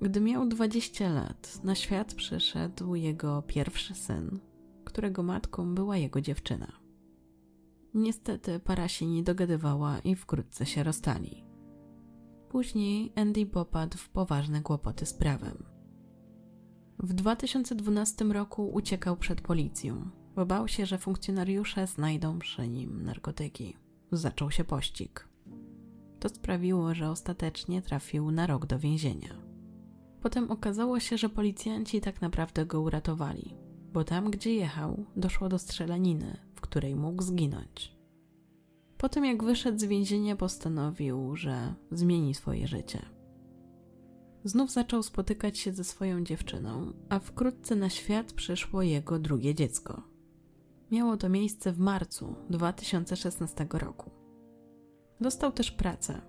[0.00, 4.38] Gdy miał 20 lat, na świat przyszedł jego pierwszy syn,
[4.84, 6.79] którego matką była jego dziewczyna.
[7.94, 11.44] Niestety para się nie dogadywała i wkrótce się rozstali.
[12.48, 15.64] Później Andy popadł w poważne kłopoty z prawem.
[16.98, 23.76] W 2012 roku uciekał przed policją, bo bał się, że funkcjonariusze znajdą przy nim narkotyki.
[24.12, 25.28] Zaczął się pościg.
[26.20, 29.34] To sprawiło, że ostatecznie trafił na rok do więzienia.
[30.20, 33.54] Potem okazało się, że policjanci tak naprawdę go uratowali,
[33.92, 37.96] bo tam, gdzie jechał, doszło do strzelaniny, w której mógł zginąć.
[38.98, 43.02] Potem, jak wyszedł z więzienia, postanowił, że zmieni swoje życie.
[44.44, 50.02] Znów zaczął spotykać się ze swoją dziewczyną, a wkrótce na świat przyszło jego drugie dziecko.
[50.90, 54.10] Miało to miejsce w marcu 2016 roku.
[55.20, 56.20] Dostał też pracę.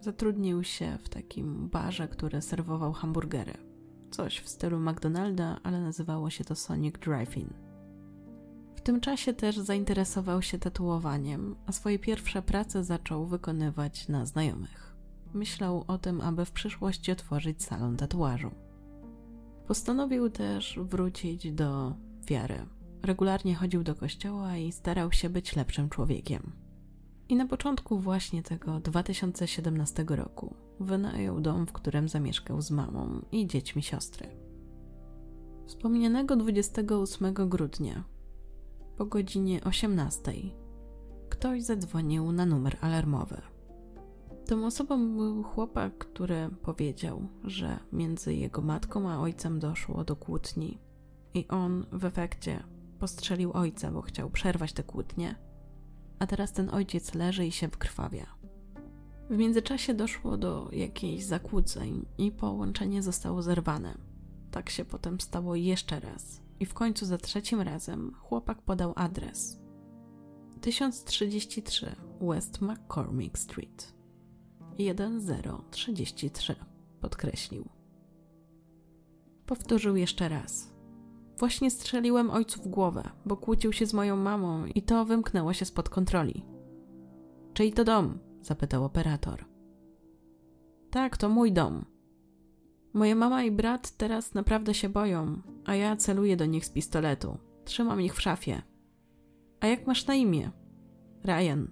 [0.00, 3.69] Zatrudnił się w takim barze, który serwował hamburgery.
[4.10, 7.48] Coś w stylu McDonalda, ale nazywało się to Sonic Drive-In.
[8.76, 14.96] W tym czasie też zainteresował się tatuowaniem, a swoje pierwsze prace zaczął wykonywać na znajomych.
[15.34, 18.50] Myślał o tym, aby w przyszłości otworzyć salon tatuażu.
[19.66, 21.94] Postanowił też wrócić do
[22.26, 22.66] wiary.
[23.02, 26.52] Regularnie chodził do kościoła i starał się być lepszym człowiekiem.
[27.28, 33.46] I na początku właśnie tego 2017 roku wynajął dom, w którym zamieszkał z mamą i
[33.46, 34.28] dziećmi siostry.
[35.66, 38.04] Wspomnianego 28 grudnia
[38.96, 40.32] po godzinie 18
[41.28, 43.42] ktoś zadzwonił na numer alarmowy.
[44.46, 50.78] Tą osobą był chłopak, który powiedział, że między jego matką a ojcem doszło do kłótni
[51.34, 52.62] i on w efekcie
[52.98, 55.34] postrzelił ojca, bo chciał przerwać te kłótnie,
[56.18, 58.26] a teraz ten ojciec leży i się wkrwawia.
[59.30, 63.98] W międzyczasie doszło do jakichś zakłóceń i połączenie zostało zerwane.
[64.50, 66.42] Tak się potem stało jeszcze raz.
[66.60, 69.58] I w końcu za trzecim razem chłopak podał adres.
[70.60, 73.94] 1033 West McCormick Street.
[74.76, 76.54] 1033
[77.00, 77.68] podkreślił.
[79.46, 80.72] Powtórzył jeszcze raz.
[81.38, 85.64] Właśnie strzeliłem ojcu w głowę, bo kłócił się z moją mamą i to wymknęło się
[85.64, 86.44] spod kontroli.
[87.54, 88.29] Czyj to dom?
[88.42, 89.44] Zapytał operator.
[90.90, 91.84] Tak, to mój dom.
[92.92, 97.38] Moja mama i brat teraz naprawdę się boją, a ja celuję do nich z pistoletu.
[97.64, 98.62] Trzymam ich w szafie.
[99.60, 100.50] A jak masz na imię?
[101.24, 101.68] Ryan.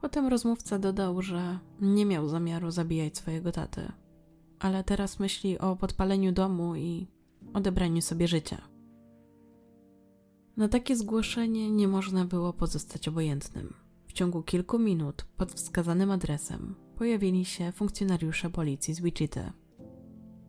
[0.00, 3.92] Potem rozmówca dodał, że nie miał zamiaru zabijać swojego taty,
[4.58, 7.06] ale teraz myśli o podpaleniu domu i
[7.54, 8.68] odebraniu sobie życia.
[10.56, 13.83] Na takie zgłoszenie nie można było pozostać obojętnym.
[14.14, 19.52] Ciągu kilku minut pod wskazanym adresem pojawili się funkcjonariusze policji z Wichita.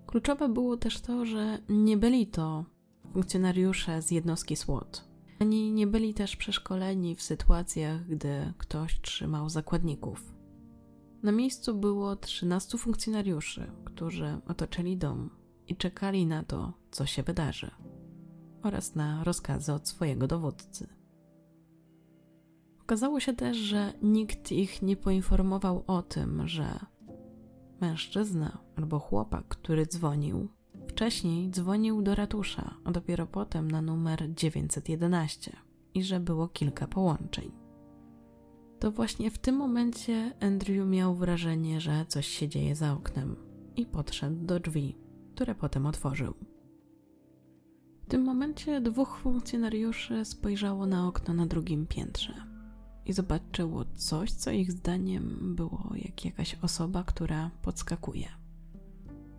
[0.07, 2.65] Kluczowe było też to, że nie byli to
[3.13, 5.07] funkcjonariusze z jednostki SWAT.
[5.39, 10.33] Ani nie byli też przeszkoleni w sytuacjach, gdy ktoś trzymał zakładników.
[11.23, 15.29] Na miejscu było 13 funkcjonariuszy, którzy otoczyli dom
[15.67, 17.71] i czekali na to, co się wydarzy,
[18.63, 20.94] oraz na rozkazy od swojego dowódcy.
[22.85, 26.79] Okazało się też, że nikt ich nie poinformował o tym, że
[27.81, 30.47] mężczyzna albo chłopak, który dzwonił,
[30.87, 35.55] wcześniej dzwonił do ratusza, a dopiero potem na numer 911
[35.93, 37.51] i że było kilka połączeń.
[38.79, 43.35] To właśnie w tym momencie Andrew miał wrażenie, że coś się dzieje za oknem
[43.75, 44.97] i podszedł do drzwi,
[45.35, 46.33] które potem otworzył.
[48.01, 52.54] W tym momencie dwóch funkcjonariuszy spojrzało na okno na drugim piętrze
[53.05, 58.27] i zobaczyło coś, co ich zdaniem było jak jakaś osoba, która podskakuje.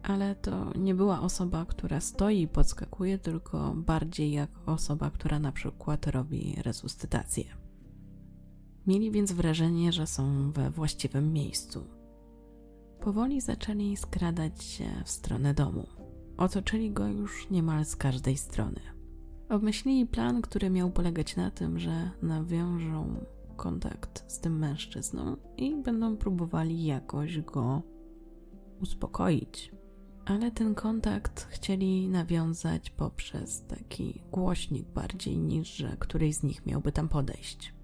[0.02, 5.52] Ale to nie była osoba, która stoi i podskakuje, tylko bardziej jak osoba, która na
[5.52, 7.44] przykład robi resuscytację.
[8.86, 11.86] Mieli więc wrażenie, że są we właściwym miejscu.
[13.00, 15.86] Powoli zaczęli skradać się w stronę domu.
[16.36, 18.80] Otoczyli go już niemal z każdej strony.
[19.48, 23.24] Obmyślili plan, który miał polegać na tym, że nawiążą
[23.56, 27.82] kontakt z tym mężczyzną i będą próbowali jakoś go
[28.80, 29.72] uspokoić.
[30.24, 36.92] Ale ten kontakt chcieli nawiązać poprzez taki głośnik bardziej niż że któryś z nich miałby
[36.92, 37.74] tam podejść.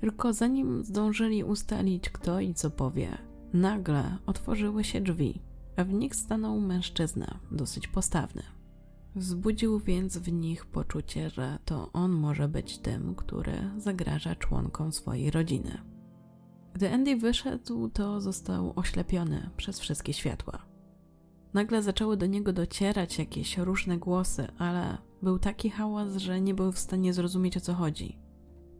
[0.00, 3.18] Tylko zanim zdążyli ustalić kto i co powie,
[3.52, 5.42] nagle otworzyły się drzwi,
[5.76, 8.55] a w nich stanął mężczyzna, dosyć postawny.
[9.16, 15.30] Wzbudził więc w nich poczucie, że to on może być tym, który zagraża członkom swojej
[15.30, 15.78] rodziny.
[16.74, 20.66] Gdy Andy wyszedł, to został oślepiony przez wszystkie światła.
[21.54, 26.72] Nagle zaczęły do niego docierać jakieś różne głosy, ale był taki hałas, że nie był
[26.72, 28.18] w stanie zrozumieć o co chodzi.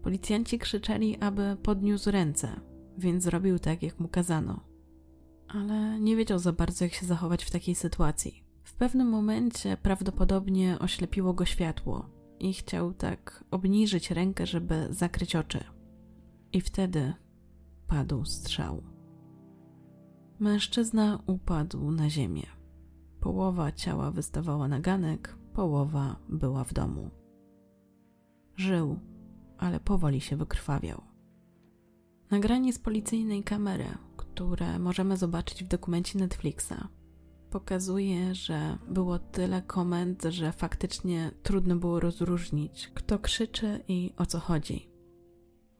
[0.02, 2.60] Policjanci krzyczeli, aby podniósł ręce,
[2.98, 4.60] więc zrobił tak, jak mu kazano.
[5.48, 8.45] Ale nie wiedział za bardzo, jak się zachować w takiej sytuacji.
[8.66, 12.08] W pewnym momencie prawdopodobnie oślepiło go światło
[12.40, 15.64] i chciał tak obniżyć rękę, żeby zakryć oczy.
[16.52, 17.14] I wtedy
[17.86, 18.82] padł strzał.
[20.38, 22.46] Mężczyzna upadł na ziemię.
[23.20, 27.10] Połowa ciała wystawała na ganek, połowa była w domu.
[28.56, 28.98] Żył,
[29.58, 31.02] ale powoli się wykrwawiał.
[32.30, 36.88] Nagranie z policyjnej kamery, które możemy zobaczyć w dokumencie Netflixa,
[37.50, 44.38] pokazuje, że było tyle komend, że faktycznie trudno było rozróżnić, kto krzyczy i o co
[44.40, 44.96] chodzi.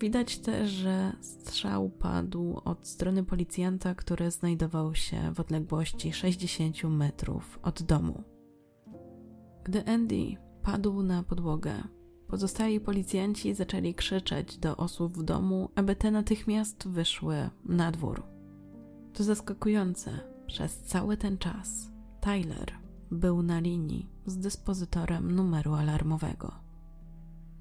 [0.00, 7.58] Widać też, że strzał padł od strony policjanta, który znajdował się w odległości 60 metrów
[7.62, 8.24] od domu.
[9.64, 11.72] Gdy Andy padł na podłogę,
[12.28, 18.22] pozostali policjanci zaczęli krzyczeć do osób w domu, aby te natychmiast wyszły na dwór.
[19.12, 20.35] To zaskakujące.
[20.46, 21.90] Przez cały ten czas
[22.20, 22.72] Tyler
[23.10, 26.52] był na linii z dyspozytorem numeru alarmowego.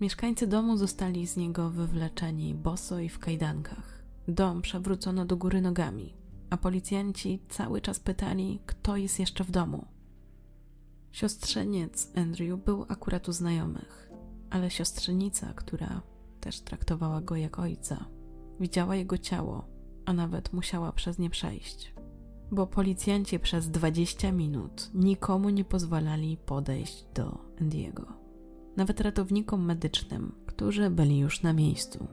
[0.01, 4.03] Mieszkańcy domu zostali z niego wywleczeni boso i w kajdankach.
[4.27, 6.13] Dom przewrócono do góry nogami,
[6.49, 9.86] a policjanci cały czas pytali, kto jest jeszcze w domu.
[11.11, 14.11] Siostrzeniec Andrew był akurat u znajomych,
[14.49, 16.01] ale siostrzenica, która
[16.41, 18.05] też traktowała go jak ojca,
[18.59, 19.67] widziała jego ciało,
[20.05, 21.93] a nawet musiała przez nie przejść.
[22.51, 28.25] Bo policjanci przez 20 minut nikomu nie pozwalali podejść do Andiego
[28.75, 32.07] nawet ratownikom medycznym, którzy byli już na miejscu.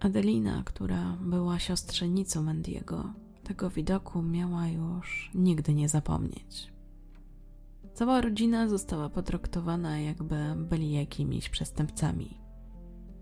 [0.00, 3.12] Adelina, która była siostrzenicą Mendiego,
[3.44, 6.72] tego widoku miała już nigdy nie zapomnieć.
[7.94, 12.40] Cała rodzina została potraktowana, jakby byli jakimiś przestępcami.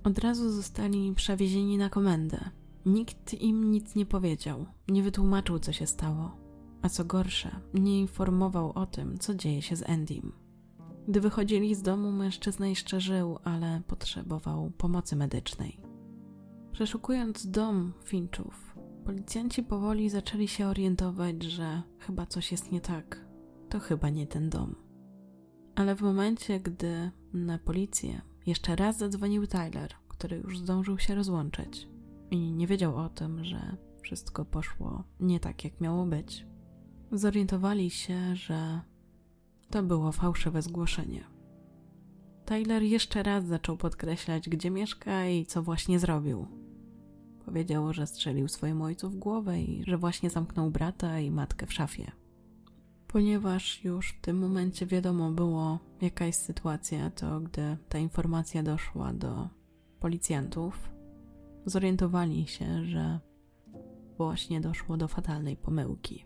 [0.04, 2.50] Od razu zostali przewiezieni na komendę.
[2.88, 6.36] Nikt im nic nie powiedział, nie wytłumaczył, co się stało,
[6.82, 10.32] a co gorsze, nie informował o tym, co dzieje się z Endym.
[11.08, 15.80] Gdy wychodzili z domu, mężczyzna jeszcze żył, ale potrzebował pomocy medycznej.
[16.72, 23.26] Przeszukując dom Finchów, policjanci powoli zaczęli się orientować, że chyba coś jest nie tak.
[23.68, 24.74] To chyba nie ten dom.
[25.74, 31.88] Ale w momencie, gdy na policję jeszcze raz zadzwonił Tyler, który już zdążył się rozłączyć
[32.30, 36.46] i nie wiedział o tym, że wszystko poszło nie tak, jak miało być,
[37.12, 38.80] zorientowali się, że
[39.70, 41.24] to było fałszywe zgłoszenie.
[42.44, 46.46] Tyler jeszcze raz zaczął podkreślać, gdzie mieszka i co właśnie zrobił.
[47.44, 51.72] Powiedział, że strzelił swojemu ojcu w głowę i że właśnie zamknął brata i matkę w
[51.72, 52.12] szafie.
[53.08, 59.12] Ponieważ już w tym momencie wiadomo było, jaka jest sytuacja, to gdy ta informacja doszła
[59.12, 59.48] do
[60.00, 60.90] policjantów,
[61.68, 63.20] zorientowali się, że
[64.16, 66.24] właśnie doszło do fatalnej pomyłki.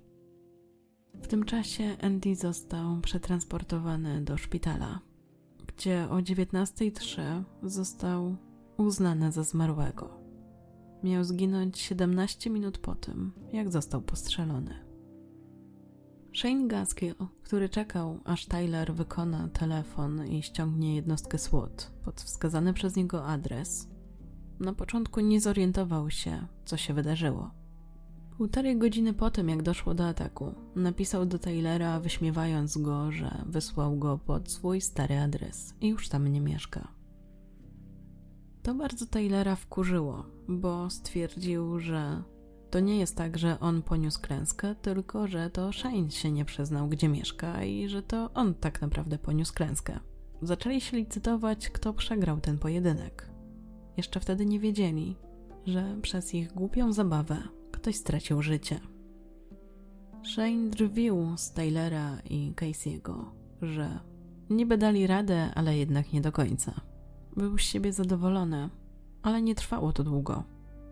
[1.23, 5.01] W tym czasie Andy został przetransportowany do szpitala,
[5.67, 8.37] gdzie o 19.03 został
[8.77, 10.23] uznany za zmarłego.
[11.03, 14.93] Miał zginąć 17 minut po tym, jak został postrzelony.
[16.37, 22.97] Shane Gaskill, który czekał, aż Tyler wykona telefon i ściągnie jednostkę SWAT pod wskazany przez
[22.97, 23.89] niego adres,
[24.63, 27.51] na początku nie zorientował się, co się wydarzyło.
[28.37, 33.99] Półtorej godziny po tym, jak doszło do ataku, napisał do Taylora, wyśmiewając go, że wysłał
[33.99, 36.89] go pod swój stary adres i już tam nie mieszka.
[38.63, 42.23] To bardzo Taylora wkurzyło, bo stwierdził, że
[42.71, 46.89] to nie jest tak, że on poniósł klęskę, tylko że to Shane się nie przyznał,
[46.89, 50.01] gdzie mieszka i że to on tak naprawdę poniósł klęskę.
[50.43, 53.32] Zaczęli się licytować, kto przegrał ten pojedynek.
[53.97, 55.17] Jeszcze wtedy nie wiedzieli,
[55.67, 58.81] że przez ich głupią zabawę ktoś stracił życie.
[60.25, 63.25] Shane drwił z Taylora i Casey'ego,
[63.63, 64.01] że
[64.53, 66.81] Niby dali radę, ale jednak nie do końca.
[67.37, 68.71] Był z siebie zadowolony,
[69.23, 70.45] ale nie trwało to długo,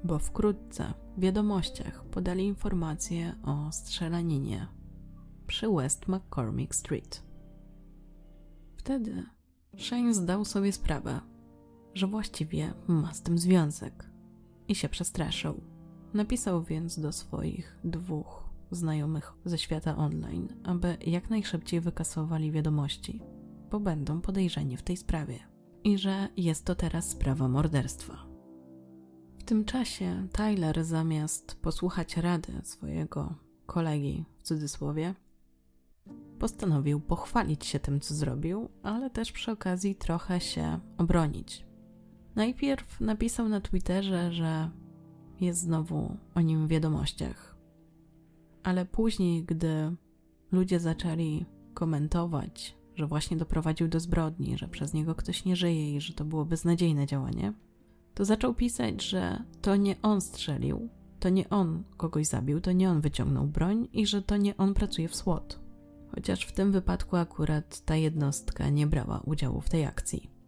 [0.04, 4.66] bo wkrótce w wiadomościach podali informację o strzelaninie
[5.46, 7.22] przy West McCormick Street.
[8.76, 9.22] Wtedy
[9.78, 11.20] Shane zdał sobie sprawę,
[11.94, 14.10] że właściwie ma z tym związek
[14.68, 15.60] i się przestraszył.
[16.14, 23.22] Napisał więc do swoich dwóch znajomych ze świata online, aby jak najszybciej wykasowali wiadomości,
[23.70, 25.38] bo będą podejrzeni w tej sprawie
[25.84, 28.26] i że jest to teraz sprawa morderstwa.
[29.38, 33.34] W tym czasie Tyler zamiast posłuchać rady swojego
[33.66, 35.14] kolegi w cudzysłowie,
[36.38, 41.69] postanowił pochwalić się tym, co zrobił, ale też przy okazji trochę się obronić.
[42.34, 44.70] Najpierw napisał na Twitterze, że
[45.40, 47.56] jest znowu o nim w wiadomościach,
[48.62, 49.96] ale później, gdy
[50.52, 56.00] ludzie zaczęli komentować, że właśnie doprowadził do zbrodni, że przez niego ktoś nie żyje i
[56.00, 57.52] że to było beznadziejne działanie,
[58.14, 60.88] to zaczął pisać, że to nie on strzelił,
[61.20, 64.74] to nie on kogoś zabił, to nie on wyciągnął broń i że to nie on
[64.74, 65.60] pracuje w SWAT.
[66.14, 70.39] Chociaż w tym wypadku akurat ta jednostka nie brała udziału w tej akcji.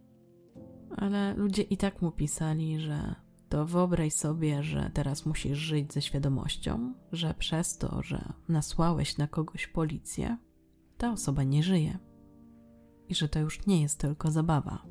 [0.97, 3.15] Ale ludzie i tak mu pisali, że
[3.49, 9.27] to wyobraź sobie, że teraz musisz żyć ze świadomością, że przez to, że nasłałeś na
[9.27, 10.37] kogoś policję,
[10.97, 11.97] ta osoba nie żyje
[13.09, 14.85] i że to już nie jest tylko zabawa.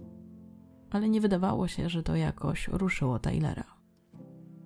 [0.90, 3.64] Ale nie wydawało się, że to jakoś ruszyło Tylera.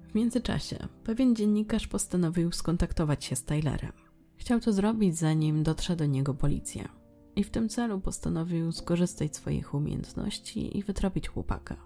[0.03, 3.93] W międzyczasie pewien dziennikarz postanowił skontaktować się z Tylerem.
[4.37, 6.96] Chciał to zrobić, zanim dotrze do niego policja.
[7.37, 11.77] I w tym celu postanowił skorzystać swoich umiejętności i wytropić chłopaka,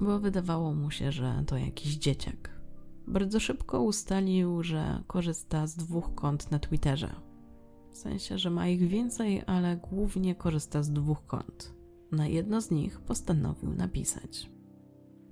[0.00, 2.58] bo wydawało mu się, że to jakiś dzieciak.
[3.06, 7.14] Bardzo szybko ustalił, że korzysta z dwóch kont na Twitterze.
[7.90, 11.74] W sensie, że ma ich więcej, ale głównie korzysta z dwóch kont.
[12.12, 14.50] Na jedno z nich postanowił napisać.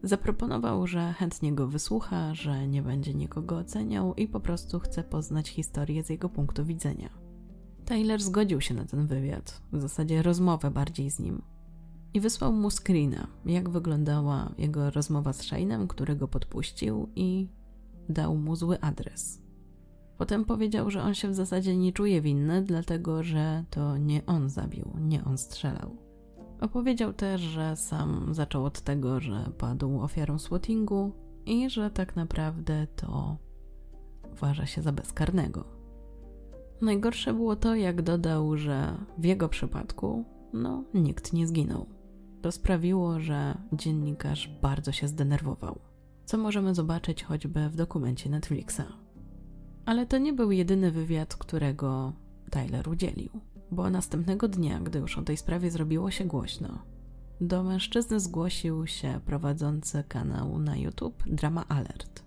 [0.02, 5.48] Zaproponował, że chętnie go wysłucha, że nie będzie nikogo oceniał i po prostu chce poznać
[5.48, 7.25] historię z jego punktu widzenia.
[7.86, 11.42] Taylor zgodził się na ten wywiad, w zasadzie rozmowę bardziej z nim.
[12.14, 17.48] I wysłał mu screena, jak wyglądała jego rozmowa z Shane'em, który go podpuścił i
[18.08, 19.42] dał mu zły adres.
[20.18, 24.48] Potem powiedział, że on się w zasadzie nie czuje winny, dlatego że to nie on
[24.48, 25.96] zabił, nie on strzelał.
[26.60, 31.12] Opowiedział też, że sam zaczął od tego, że padł ofiarą swattingu
[31.46, 33.36] i że tak naprawdę to
[34.32, 35.75] uważa się za bezkarnego.
[36.82, 41.86] Najgorsze było to, jak dodał, że w jego przypadku, no, nikt nie zginął.
[42.42, 45.78] To sprawiło, że dziennikarz bardzo się zdenerwował,
[46.24, 48.82] co możemy zobaczyć choćby w dokumencie Netflixa.
[49.86, 52.12] Ale to nie był jedyny wywiad, którego
[52.50, 53.30] Tyler udzielił
[53.70, 56.78] bo następnego dnia, gdy już o tej sprawie zrobiło się głośno,
[57.40, 62.25] do mężczyzny zgłosił się prowadzący kanał na YouTube Drama Alert.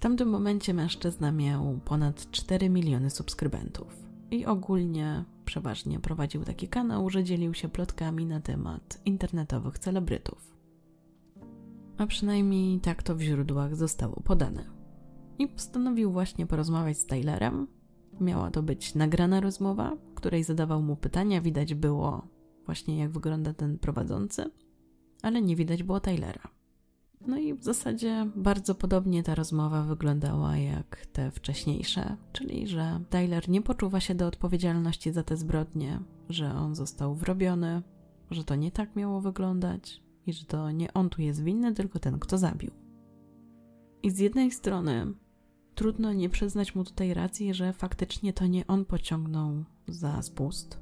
[0.00, 3.86] W tamtym momencie mężczyzna miał ponad 4 miliony subskrybentów
[4.30, 10.56] i ogólnie przeważnie prowadził taki kanał, że dzielił się plotkami na temat internetowych celebrytów.
[11.98, 14.64] A przynajmniej tak to w źródłach zostało podane.
[15.38, 17.66] I postanowił właśnie porozmawiać z Tylerem,
[18.20, 21.40] Miała to być nagrana rozmowa, której zadawał mu pytania.
[21.40, 22.26] Widać było
[22.66, 24.50] właśnie, jak wygląda ten prowadzący,
[25.22, 26.59] ale nie widać było Tylera.
[27.26, 33.48] No i w zasadzie bardzo podobnie ta rozmowa wyglądała jak te wcześniejsze, czyli że Tyler
[33.48, 37.82] nie poczuwa się do odpowiedzialności za te zbrodnie, że on został wrobiony,
[38.30, 41.98] że to nie tak miało wyglądać i że to nie on tu jest winny, tylko
[41.98, 42.70] ten, kto zabił.
[44.02, 45.14] I z jednej strony
[45.74, 50.78] trudno nie przyznać mu tutaj racji, że faktycznie to nie on pociągnął za spust,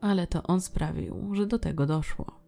[0.00, 2.39] ale to on sprawił, że do tego doszło.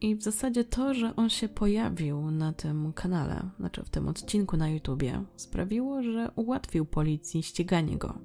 [0.00, 4.56] I w zasadzie to, że on się pojawił na tym kanale, znaczy w tym odcinku
[4.56, 8.18] na YouTubie, sprawiło, że ułatwił policji ściganie go.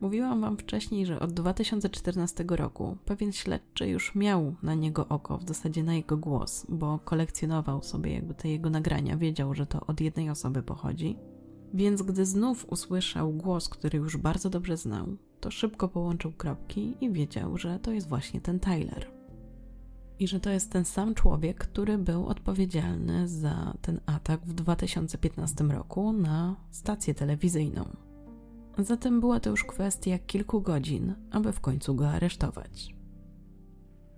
[0.00, 5.48] Mówiłam wam wcześniej, że od 2014 roku pewien śledczy już miał na niego oko, w
[5.48, 10.00] zasadzie na jego głos, bo kolekcjonował sobie jakby te jego nagrania, wiedział, że to od
[10.00, 11.16] jednej osoby pochodzi
[11.74, 17.10] więc gdy znów usłyszał głos, który już bardzo dobrze znał, to szybko połączył kropki i
[17.10, 19.15] wiedział, że to jest właśnie ten Tyler.
[20.18, 25.64] I że to jest ten sam człowiek, który był odpowiedzialny za ten atak w 2015
[25.64, 27.96] roku na stację telewizyjną.
[28.78, 32.94] Zatem była to już kwestia kilku godzin, aby w końcu go aresztować.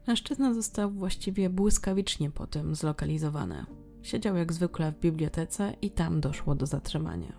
[0.07, 3.67] Mężczyzna został właściwie błyskawicznie po tym zlokalizowany.
[4.03, 7.33] Siedział jak zwykle w bibliotece i tam doszło do zatrzymania.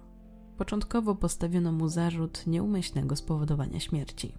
[0.58, 4.36] Początkowo postawiono mu zarzut nieumyślnego spowodowania śmierci.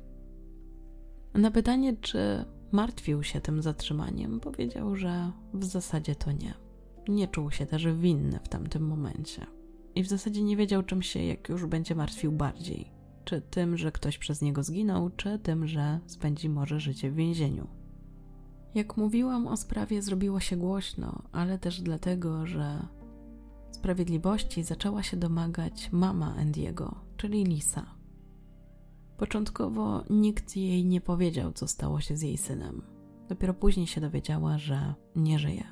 [1.34, 6.54] Na pytanie, czy martwił się tym zatrzymaniem, powiedział, że w zasadzie to nie.
[7.08, 9.46] Nie czuł się też winny w tamtym momencie.
[9.94, 12.92] I w zasadzie nie wiedział, czym się, jak już będzie martwił bardziej.
[13.24, 17.66] Czy tym, że ktoś przez niego zginął, czy tym, że spędzi może życie w więzieniu.
[18.74, 22.86] Jak mówiłam o sprawie, zrobiło się głośno, ale też dlatego, że
[23.70, 27.99] sprawiedliwości zaczęła się domagać mama Andiego, czyli Lisa.
[29.20, 32.82] Początkowo nikt jej nie powiedział, co stało się z jej synem.
[33.28, 35.64] Dopiero później się dowiedziała, że nie żyje.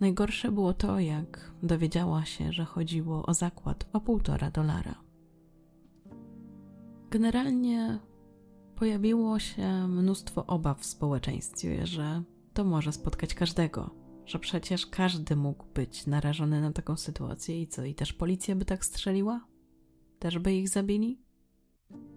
[0.00, 4.94] Najgorsze było to, jak dowiedziała się, że chodziło o zakład o półtora dolara.
[7.10, 7.98] Generalnie
[8.76, 12.22] pojawiło się mnóstwo obaw w społeczeństwie, że
[12.52, 13.90] to może spotkać każdego,
[14.26, 18.64] że przecież każdy mógł być narażony na taką sytuację i co, i też policja by
[18.64, 19.46] tak strzeliła?
[20.18, 21.27] Też by ich zabili?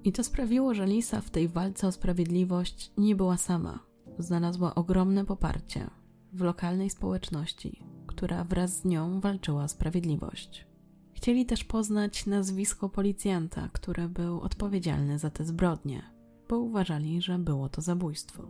[0.03, 3.79] I to sprawiło, że Lisa w tej walce o sprawiedliwość nie była sama.
[4.19, 5.89] Znalazła ogromne poparcie
[6.33, 10.67] w lokalnej społeczności, która wraz z nią walczyła o sprawiedliwość.
[11.13, 16.03] Chcieli też poznać nazwisko policjanta, który był odpowiedzialny za te zbrodnie,
[16.49, 18.43] bo uważali, że było to zabójstwo.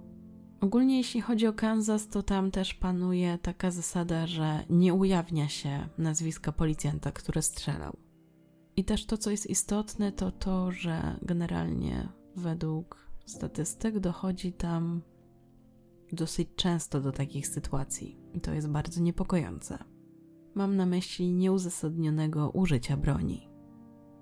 [0.62, 5.90] Ogólnie jeśli chodzi o Kansas, to tam też panuje taka zasada, że nie ujawnia się
[5.98, 7.98] nazwiska policjanta, który strzelał.
[8.76, 15.02] I też to, co jest istotne, to to, że generalnie według statystyk dochodzi tam
[16.12, 18.20] dosyć często do takich sytuacji.
[18.34, 19.78] I to jest bardzo niepokojące.
[20.56, 23.50] Mam na myśli nieuzasadnionego użycia broni.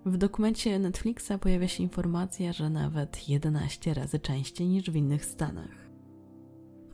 [0.06, 5.89] W dokumencie Netflixa pojawia się informacja, że nawet 11 razy częściej niż w innych stanach.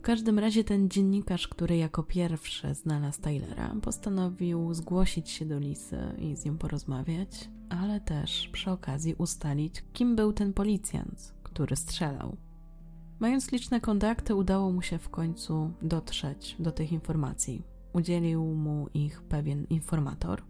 [0.06, 6.36] Każdym razie ten dziennikarz, który jako pierwszy znalazł Tylera, postanowił zgłosić się do Lisy i
[6.36, 12.36] z nią porozmawiać, ale też przy okazji ustalić, kim był ten policjant, który strzelał.
[13.20, 17.62] Mając liczne kontakty, udało mu się w końcu dotrzeć do tych informacji.
[17.92, 20.42] Udzielił mu ich pewien informator,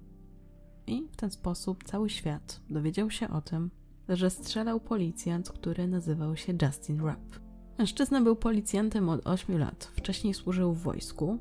[0.86, 3.70] i w ten sposób cały świat dowiedział się o tym,
[4.08, 7.45] że strzelał policjant, który nazywał się Justin Rapp.
[7.78, 11.38] Mężczyzna był policjantem od 8 lat, wcześniej służył w wojsku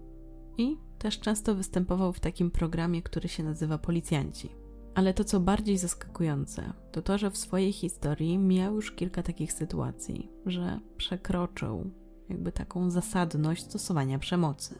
[0.58, 4.50] i też często występował w takim programie, który się nazywa Policjanci.
[4.96, 9.54] Ale to, co bardziej zaskakujące, to to, że w swojej historii miał już kilka takich
[9.54, 11.92] sytuacji, że przekroczył
[12.30, 14.80] jakby taką zasadność stosowania przemocy.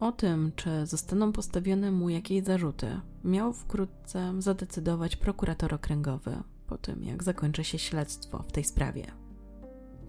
[0.00, 7.04] O tym, czy zostaną postawione mu jakieś zarzuty, miał wkrótce zadecydować prokurator okręgowy po tym,
[7.04, 9.19] jak zakończy się śledztwo w tej sprawie.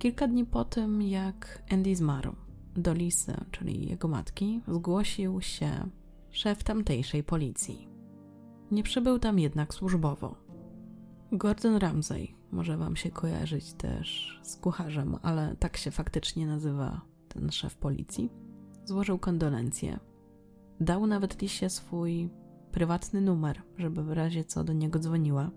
[0.02, 2.36] Kilka dni po tym, jak Andy zmarł,
[2.76, 5.90] do Lisy, czyli jego matki, zgłosił się
[6.30, 7.88] szef tamtejszej policji.
[8.72, 10.36] Nie przybył tam jednak służbowo.
[11.32, 17.52] Gordon Ramsay może wam się kojarzyć też z kucharzem, ale tak się faktycznie nazywa ten
[17.52, 18.30] szef policji
[18.86, 20.00] złożył kondolencje.
[20.80, 22.30] Dał nawet Lisie swój
[22.72, 25.52] prywatny numer, żeby w razie co do niego dzwoniła.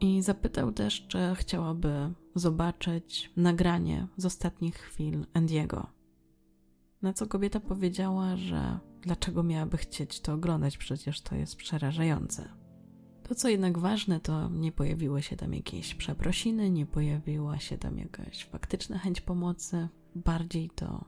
[0.00, 5.86] I zapytał też, czy chciałaby zobaczyć nagranie z ostatnich chwil Andiego.
[7.02, 12.48] Na co kobieta powiedziała, że dlaczego miałaby chcieć to oglądać, przecież to jest przerażające.
[13.22, 17.98] To, co jednak ważne, to nie pojawiły się tam jakieś przeprosiny, nie pojawiła się tam
[17.98, 21.04] jakaś faktyczna chęć pomocy, bardziej to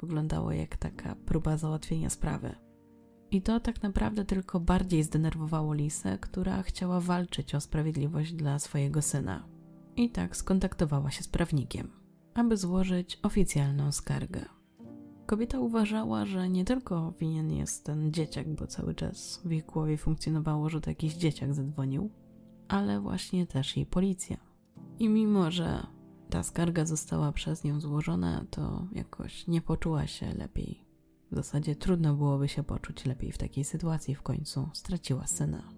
[0.00, 2.54] wyglądało jak taka próba załatwienia sprawy.
[3.30, 9.02] I to tak naprawdę tylko bardziej zdenerwowało Lisę, która chciała walczyć o sprawiedliwość dla swojego
[9.02, 9.53] syna.
[9.96, 11.90] I tak skontaktowała się z prawnikiem,
[12.34, 14.44] aby złożyć oficjalną skargę.
[15.26, 19.96] Kobieta uważała, że nie tylko winien jest ten dzieciak, bo cały czas w ich głowie
[19.96, 22.10] funkcjonowało, że to jakiś dzieciak zadzwonił,
[22.68, 24.36] ale właśnie też jej policja.
[24.98, 25.86] I mimo, że
[26.30, 30.84] ta skarga została przez nią złożona, to jakoś nie poczuła się lepiej.
[31.32, 35.73] W zasadzie trudno byłoby się poczuć lepiej w takiej sytuacji, w końcu straciła syna.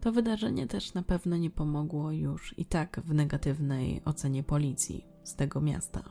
[0.00, 5.34] To wydarzenie też na pewno nie pomogło już i tak w negatywnej ocenie policji z
[5.34, 6.02] tego miasta.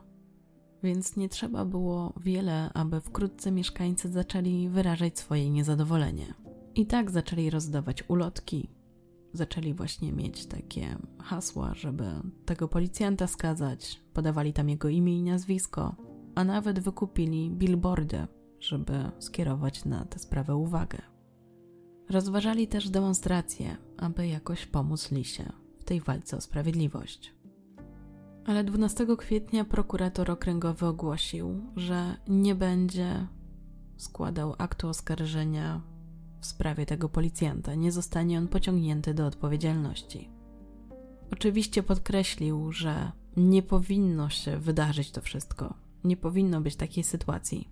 [0.83, 6.33] Więc nie trzeba było wiele, aby wkrótce mieszkańcy zaczęli wyrażać swoje niezadowolenie.
[6.75, 8.69] I tak zaczęli rozdawać ulotki,
[9.33, 12.05] zaczęli właśnie mieć takie hasła, żeby
[12.45, 14.01] tego policjanta skazać.
[14.13, 15.95] Podawali tam jego imię i nazwisko,
[16.35, 18.27] a nawet wykupili billboardy,
[18.59, 21.08] żeby skierować na tę sprawę uwagę.
[22.09, 27.33] Rozważali też demonstracje, aby jakoś pomóc Lisie w tej walce o sprawiedliwość.
[28.45, 33.27] Ale 12 kwietnia prokurator okręgowy ogłosił, że nie będzie
[33.97, 35.81] składał aktu oskarżenia
[36.41, 40.29] w sprawie tego policjanta, nie zostanie on pociągnięty do odpowiedzialności.
[41.31, 45.73] Oczywiście podkreślił, że nie powinno się wydarzyć to wszystko.
[46.03, 47.69] Nie powinno być takiej sytuacji.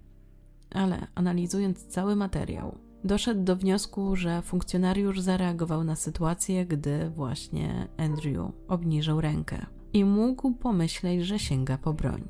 [0.71, 2.77] Ale analizując cały materiał,
[3.07, 10.51] doszedł do wniosku, że funkcjonariusz zareagował na sytuację, gdy właśnie Andrew obniżył rękę i mógł
[10.51, 12.27] pomyśleć, że sięga po broń.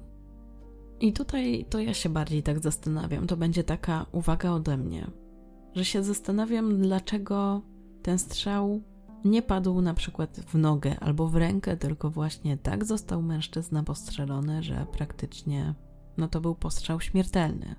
[1.00, 5.08] I tutaj to ja się bardziej tak zastanawiam, to będzie taka uwaga ode mnie,
[5.76, 7.62] że się zastanawiam, dlaczego
[8.02, 8.82] ten strzał
[9.26, 14.64] nie padł na przykład w nogę albo w rękę, tylko właśnie tak został mężczyzna postrzelony,
[14.64, 15.74] że praktycznie
[16.18, 17.76] no to był postrzał śmiertelny.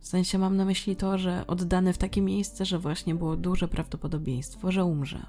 [0.00, 3.68] W sensie mam na myśli to, że oddany w takie miejsce, że właśnie było duże
[3.68, 5.26] prawdopodobieństwo, że umrze.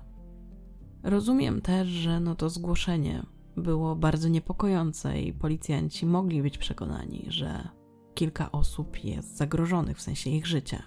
[1.03, 3.23] Rozumiem też, że no to zgłoszenie
[3.57, 7.67] było bardzo niepokojące i policjanci mogli być przekonani, że
[8.13, 10.83] kilka osób jest zagrożonych w sensie ich życia.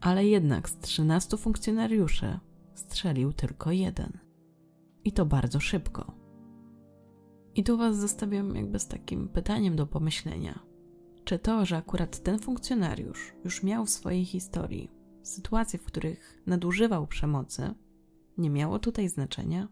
[0.00, 2.38] Ale jednak z 13 funkcjonariuszy
[2.74, 4.18] strzelił tylko jeden.
[5.04, 6.12] I to bardzo szybko.
[7.54, 10.67] I tu Was zostawiam jakby z takim pytaniem do pomyślenia.
[11.28, 14.90] Czy to, że akurat ten funkcjonariusz już miał w swojej historii
[15.22, 17.74] sytuacje, w których nadużywał przemocy,
[18.38, 19.68] nie miało tutaj znaczenia?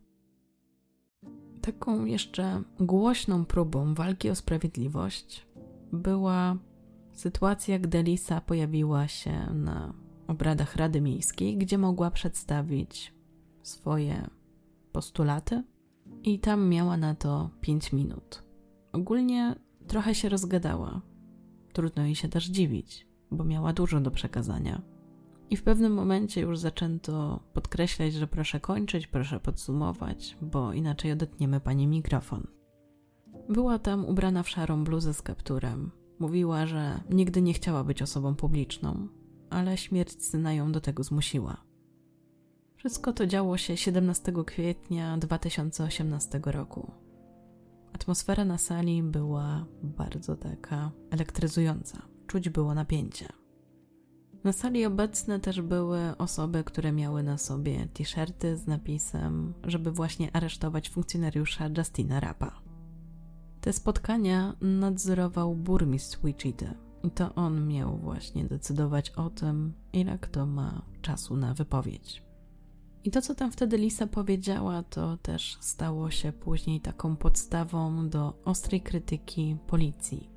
[1.63, 5.47] Taką jeszcze głośną próbą walki o sprawiedliwość
[5.93, 6.57] była
[7.13, 9.95] sytuacja, gdy Lisa pojawiła się na
[10.27, 13.15] obradach Rady Miejskiej, gdzie mogła przedstawić
[13.63, 14.31] swoje
[14.93, 15.63] postulaty
[16.23, 18.43] i tam miała na to 5 minut.
[18.93, 19.55] Ogólnie
[19.87, 21.16] trochę się rozgadała.
[21.77, 24.83] Trudno jej się też dziwić, bo miała dużo do przekazania.
[25.51, 31.61] I w pewnym momencie już zaczęto podkreślać, że proszę kończyć, proszę podsumować, bo inaczej odetniemy
[31.61, 32.47] pani mikrofon.
[33.49, 35.91] Była tam ubrana w szarą bluzę z kapturem.
[36.19, 39.09] Mówiła, że nigdy nie chciała być osobą publiczną,
[39.51, 41.57] ale śmierć syna ją do tego zmusiła.
[42.77, 46.91] Wszystko to działo się 17 kwietnia 2018 roku.
[47.97, 52.03] Atmosfera na sali była bardzo taka elektryzująca.
[52.27, 53.29] Czuć było napięcie.
[54.45, 60.37] Na sali obecne też były osoby, które miały na sobie t-shirty z napisem, żeby właśnie
[60.37, 62.63] aresztować funkcjonariusza Justina Rapa.
[63.61, 70.47] Te spotkania nadzorował burmistrz Wichita i to on miał właśnie decydować o tym, ile kto
[70.47, 72.26] ma czasu na wypowiedź.
[73.07, 78.35] I to, co tam wtedy Lisa powiedziała, to też stało się później taką podstawą do
[78.45, 80.31] ostrej krytyki policji.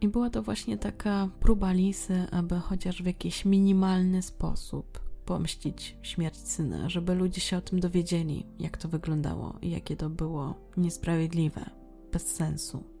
[0.00, 6.36] I była to właśnie taka próba Lisy, aby chociaż w jakiś minimalny sposób pomścić śmierć
[6.36, 11.70] syna, żeby ludzie się o tym dowiedzieli, jak to wyglądało i jakie to było niesprawiedliwe,
[12.12, 12.99] bez sensu.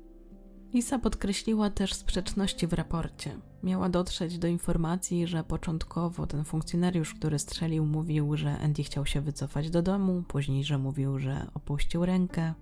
[0.74, 3.38] Lisa podkreśliła też sprzeczności w raporcie.
[3.62, 9.20] Miała dotrzeć do informacji, że początkowo ten funkcjonariusz, który strzelił, mówił, że Andy chciał się
[9.20, 12.54] wycofać do domu, później, że mówił, że opuścił rękę.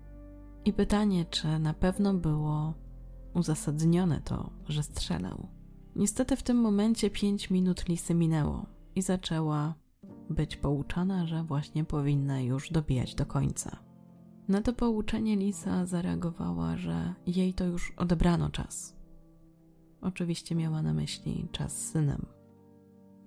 [0.65, 2.75] I pytanie, czy na pewno było
[3.35, 5.49] uzasadnione to, że strzelał.
[5.97, 9.75] Niestety w tym momencie pięć minut Lisy minęło i zaczęła
[10.31, 13.88] być pouczana, że właśnie powinna już dobijać do końca.
[14.49, 18.97] Na to pouczenie Lisa zareagowała, że jej to już odebrano czas.
[20.01, 22.27] Oczywiście miała na myśli czas z synem.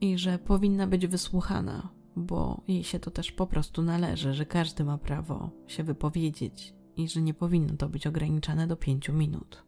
[0.01, 4.83] I że powinna być wysłuchana, bo jej się to też po prostu należy, że każdy
[4.83, 9.63] ma prawo się wypowiedzieć i że nie powinno to być ograniczane do pięciu minut.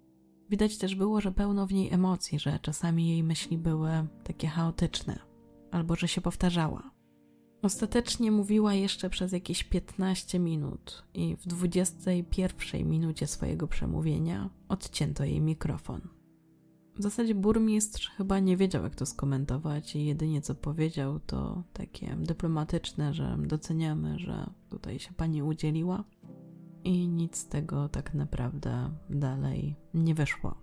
[0.49, 3.91] Widać też było, że pełno w niej emocji, że czasami jej myśli były
[4.23, 5.19] takie chaotyczne,
[5.71, 6.92] albo że się powtarzała.
[7.63, 15.41] Ostatecznie mówiła jeszcze przez jakieś 15 minut i w 21 minucie swojego przemówienia odcięto jej
[15.41, 16.01] mikrofon.
[16.95, 22.15] W zasadzie burmistrz chyba nie wiedział, jak to skomentować, i jedynie co powiedział, to takie
[22.19, 26.03] dyplomatyczne, że doceniamy, że tutaj się pani udzieliła,
[26.83, 30.55] i nic z tego tak naprawdę dalej nie wyszło.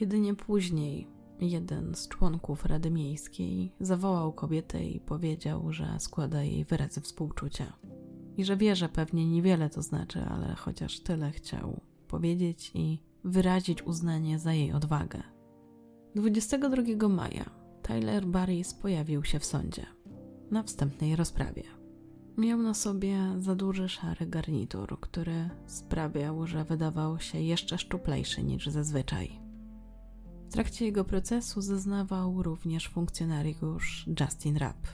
[0.00, 1.06] Jedynie później
[1.40, 7.72] jeden z członków Rady Miejskiej zawołał kobietę i powiedział, że składa jej wyrazy współczucia.
[8.36, 13.82] I że wie, że pewnie niewiele to znaczy, ale chociaż tyle chciał powiedzieć i wyrazić
[13.82, 15.22] uznanie za jej odwagę.
[16.14, 17.50] 22 maja
[17.82, 19.86] Tyler Barris pojawił się w sądzie
[20.50, 21.62] na wstępnej rozprawie.
[22.38, 28.66] Miał na sobie za duży szary garnitur, który sprawiał, że wydawał się jeszcze szczuplejszy niż
[28.66, 29.47] zazwyczaj.
[30.48, 34.86] W trakcie jego procesu zeznawał również funkcjonariusz Justin Rapp.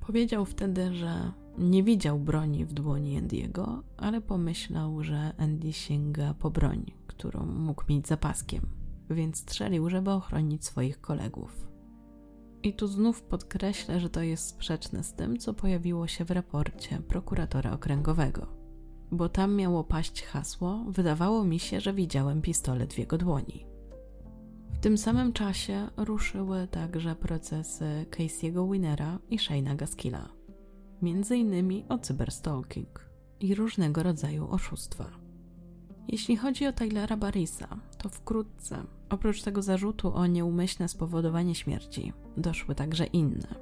[0.00, 6.50] Powiedział wtedy, że nie widział broni w dłoni Andiego, ale pomyślał, że Andy sięga po
[6.50, 8.66] broń, którą mógł mieć za paskiem,
[9.10, 11.68] więc strzelił, żeby ochronić swoich kolegów.
[12.62, 16.98] I tu znów podkreślę, że to jest sprzeczne z tym, co pojawiło się w raporcie
[16.98, 18.46] prokuratora okręgowego.
[19.10, 23.75] bo tam miało paść hasło: Wydawało mi się, że widziałem pistolet w jego dłoni.
[24.72, 30.28] W tym samym czasie ruszyły także procesy Casey'ego Winnera i Shane'a Gaskilla,
[31.02, 33.10] między innymi o cyberstalking
[33.40, 35.10] i różnego rodzaju oszustwa.
[36.08, 42.74] Jeśli chodzi o Taylora Barrisa, to wkrótce, oprócz tego zarzutu o nieumyślne spowodowanie śmierci, doszły
[42.74, 43.54] także inne.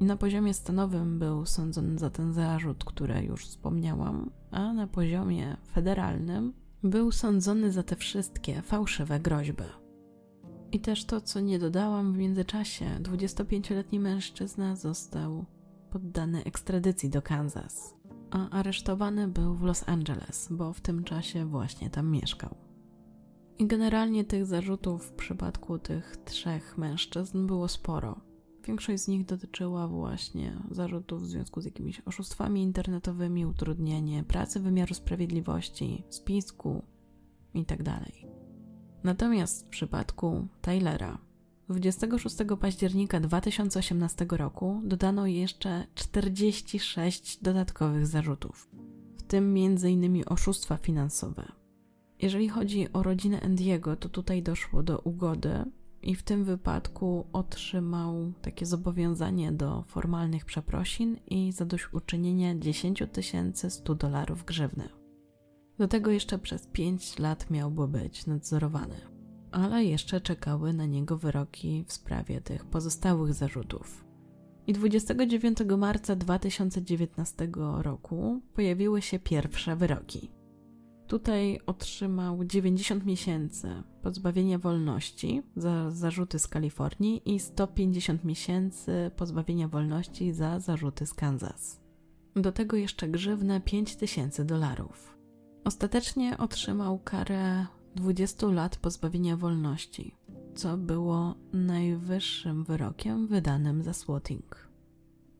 [0.00, 6.52] Na poziomie stanowym był sądzony za ten zarzut, który już wspomniałam, a na poziomie federalnym
[6.82, 9.79] był sądzony za te wszystkie fałszywe groźby.
[10.72, 15.44] I też to, co nie dodałam w międzyczasie, 25-letni mężczyzna został
[15.90, 17.94] poddany ekstradycji do Kansas,
[18.30, 22.54] a aresztowany był w Los Angeles, bo w tym czasie właśnie tam mieszkał.
[23.58, 28.20] I generalnie tych zarzutów w przypadku tych trzech mężczyzn było sporo.
[28.66, 34.94] Większość z nich dotyczyła właśnie zarzutów w związku z jakimiś oszustwami internetowymi, utrudnienie pracy wymiaru
[34.94, 36.82] sprawiedliwości, spisku
[37.54, 38.00] itd.
[39.04, 41.18] Natomiast w przypadku Taylora
[41.68, 48.68] 26 października 2018 roku dodano jeszcze 46 dodatkowych zarzutów,
[49.16, 50.22] w tym m.in.
[50.26, 51.52] oszustwa finansowe.
[52.22, 55.64] Jeżeli chodzi o rodzinę Andiego, to tutaj doszło do ugody
[56.02, 63.02] i w tym wypadku otrzymał takie zobowiązanie do formalnych przeprosin i zadośćuczynienia 10
[63.68, 64.99] 100 dolarów grzywny.
[65.80, 68.94] Do tego jeszcze przez 5 lat miałby być nadzorowany,
[69.50, 74.04] ale jeszcze czekały na niego wyroki w sprawie tych pozostałych zarzutów.
[74.66, 80.30] I 29 marca 2019 roku pojawiły się pierwsze wyroki.
[81.06, 83.68] Tutaj otrzymał 90 miesięcy
[84.02, 91.80] pozbawienia wolności za zarzuty z Kalifornii i 150 miesięcy pozbawienia wolności za zarzuty z Kansas.
[92.36, 95.19] Do tego jeszcze grzywne 5000 dolarów.
[95.64, 100.14] Ostatecznie otrzymał karę 20 lat pozbawienia wolności,
[100.54, 104.70] co było najwyższym wyrokiem wydanym za swatting.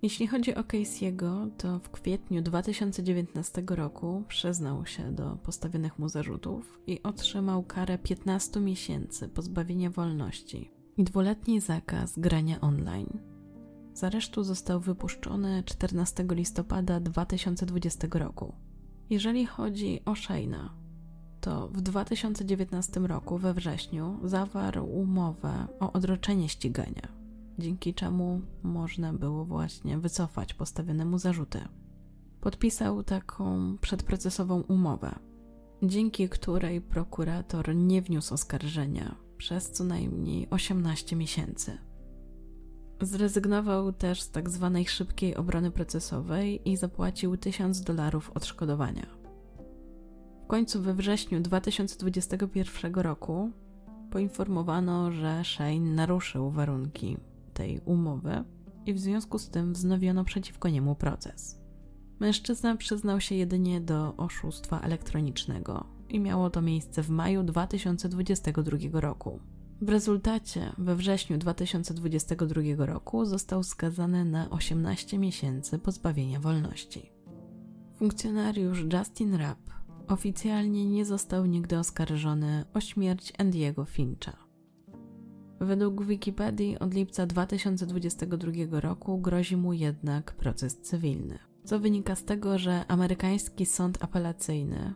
[0.03, 6.81] Jeśli chodzi o Casey'ego, to w kwietniu 2019 roku przyznał się do postawionych mu zarzutów
[6.87, 13.19] i otrzymał karę 15 miesięcy pozbawienia wolności i dwuletni zakaz grania online.
[13.95, 18.55] Z aresztu został wypuszczony 14 listopada 2020 roku.
[19.11, 20.69] Jeżeli chodzi o Shane'a,
[21.41, 27.21] to w 2019 roku we wrześniu zawarł umowę o odroczenie ścigania
[27.61, 31.61] dzięki czemu można było właśnie wycofać postawione mu zarzuty.
[32.41, 35.19] Podpisał taką przedprocesową umowę,
[35.83, 41.79] dzięki której prokurator nie wniósł oskarżenia przez co najmniej 18 miesięcy.
[43.03, 49.07] Zrezygnował też z tak zwanej szybkiej obrony procesowej i zapłacił 1000 dolarów odszkodowania.
[50.45, 53.51] W końcu we wrześniu 2021 roku
[54.11, 57.17] poinformowano, że Shane naruszył warunki
[57.55, 58.45] tej umowy
[58.87, 61.61] i w związku z tym wznowiono przeciwko niemu proces.
[62.21, 69.41] Mężczyzna przyznał się jedynie do oszustwa elektronicznego i miało to miejsce w maju 2022 roku.
[69.83, 77.13] W rezultacie we wrześniu 2022 roku został skazany na 18 miesięcy pozbawienia wolności.
[77.97, 79.71] Funkcjonariusz Justin Rapp
[80.09, 84.37] oficjalnie nie został nigdy oskarżony o śmierć Andiego Fincha.
[85.61, 92.59] Według Wikipedii od lipca 2022 roku grozi mu jednak proces cywilny, co wynika z tego,
[92.59, 94.95] że amerykański sąd apelacyjny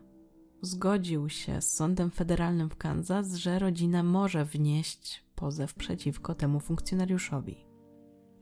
[0.64, 7.56] zgodził się z sądem federalnym w Kansas, że rodzina może wnieść pozew przeciwko temu funkcjonariuszowi.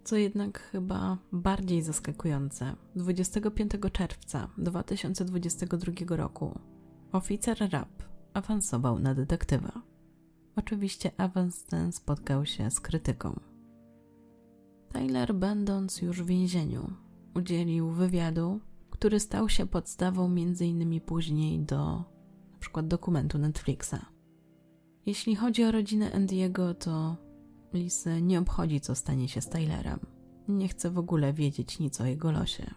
[0.04, 6.58] Co jednak chyba bardziej zaskakujące, 25 czerwca 2022 roku
[7.12, 8.02] oficer Rapp
[8.34, 9.82] awansował na detektywa.
[10.56, 13.40] Oczywiście awans ten spotkał się z krytyką.
[14.92, 16.90] Tyler, będąc już w więzieniu,
[17.34, 18.60] udzielił wywiadu,
[19.02, 21.00] który stał się podstawą m.in.
[21.00, 22.04] później do
[22.50, 22.82] np.
[22.82, 23.96] dokumentu Netflixa.
[25.06, 27.16] Jeśli chodzi o rodzinę Andiego, to
[27.72, 30.00] Lisy nie obchodzi, co stanie się z Tylerem.
[30.48, 32.74] Nie chce w ogóle wiedzieć nic o jego losie.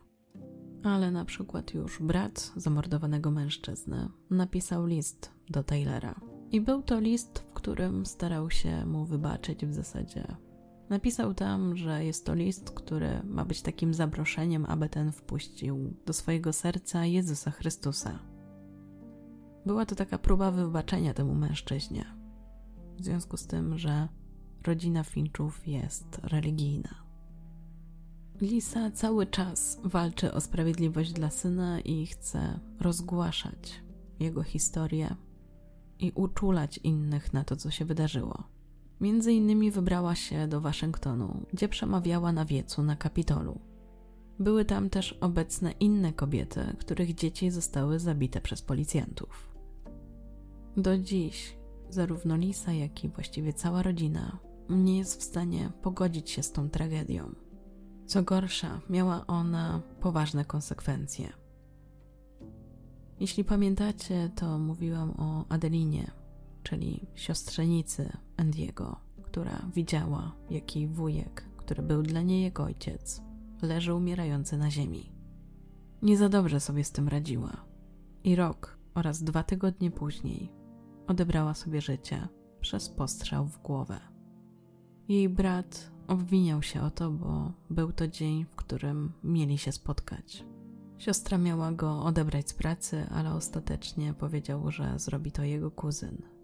[0.83, 6.15] Ale na przykład już brat zamordowanego mężczyzny napisał list do Taylera
[6.51, 10.35] i był to list, w którym starał się mu wybaczyć w zasadzie.
[10.89, 16.13] Napisał tam, że jest to list, który ma być takim zaproszeniem, aby ten wpuścił do
[16.13, 18.19] swojego serca Jezusa Chrystusa.
[19.65, 22.05] Była to taka próba wybaczenia temu mężczyźnie,
[22.97, 24.07] w związku z tym, że
[24.67, 27.05] rodzina Finchów jest religijna.
[28.41, 33.83] Lisa cały czas walczy o sprawiedliwość dla syna i chce rozgłaszać
[34.19, 35.15] jego historię
[35.99, 38.54] i uczulać innych na to, co się wydarzyło.
[39.01, 43.59] Między innymi wybrała się do Waszyngtonu, gdzie przemawiała na wiecu na Kapitolu.
[44.39, 49.55] Były tam też obecne inne kobiety, których dzieci zostały zabite przez policjantów.
[50.77, 51.57] Do dziś
[51.89, 54.39] zarówno Lisa, jak i właściwie cała rodzina
[54.69, 57.35] nie jest w stanie pogodzić się z tą tragedią.
[58.05, 61.33] Co gorsza, miała ona poważne konsekwencje.
[63.19, 66.11] Jeśli pamiętacie, to mówiłam o Adelinie,
[66.63, 73.21] czyli siostrzenicy Andiego, która widziała, jak jej wujek, który był dla niej jego ojciec,
[73.61, 75.11] leży umierający na ziemi.
[76.01, 77.65] Nie za dobrze sobie z tym radziła.
[78.23, 80.51] I rok oraz dwa tygodnie później
[81.07, 82.27] odebrała sobie życie
[82.61, 83.99] przez postrzał w głowę.
[85.07, 90.45] Jej brat obwiniał się o to, bo był to dzień, w którym mieli się spotkać.
[90.97, 96.34] Siostra miała go odebrać z pracy, ale ostatecznie powiedział, że zrobi to jego kuzyn.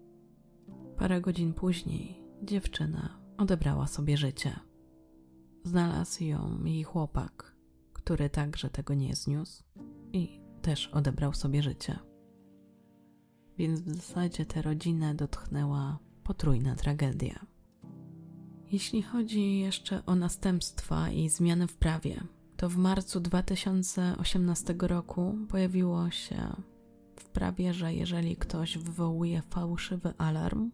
[1.02, 4.60] Parę godzin później dziewczyna odebrała sobie życie.
[5.64, 7.56] Znalazł ją jej chłopak,
[7.92, 9.64] który także tego nie zniósł
[10.12, 11.98] i też odebrał sobie życie.
[13.58, 17.46] Więc w zasadzie tę rodzinę dotknęła potrójna tragedia.
[18.72, 22.20] Jeśli chodzi jeszcze o następstwa i zmiany w prawie,
[22.56, 26.56] to w marcu 2018 roku pojawiło się
[27.16, 30.70] w prawie, że jeżeli ktoś wywołuje fałszywy alarm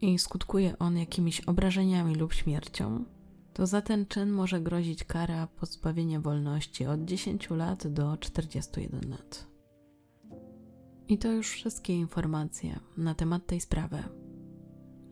[0.00, 3.04] i skutkuje on jakimiś obrażeniami lub śmiercią,
[3.52, 9.46] to za ten czyn może grozić kara pozbawienia wolności od 10 lat do 41 lat.
[11.08, 14.02] I to już wszystkie informacje na temat tej sprawy.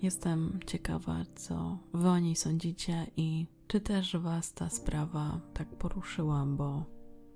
[0.02, 6.46] Jestem ciekawa, co wy o niej sądzicie i czy też was ta sprawa tak poruszyła,
[6.46, 6.84] bo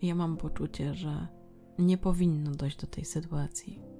[0.03, 1.29] ja mam poczucie, że
[1.79, 3.98] nie powinno dojść do tej sytuacji.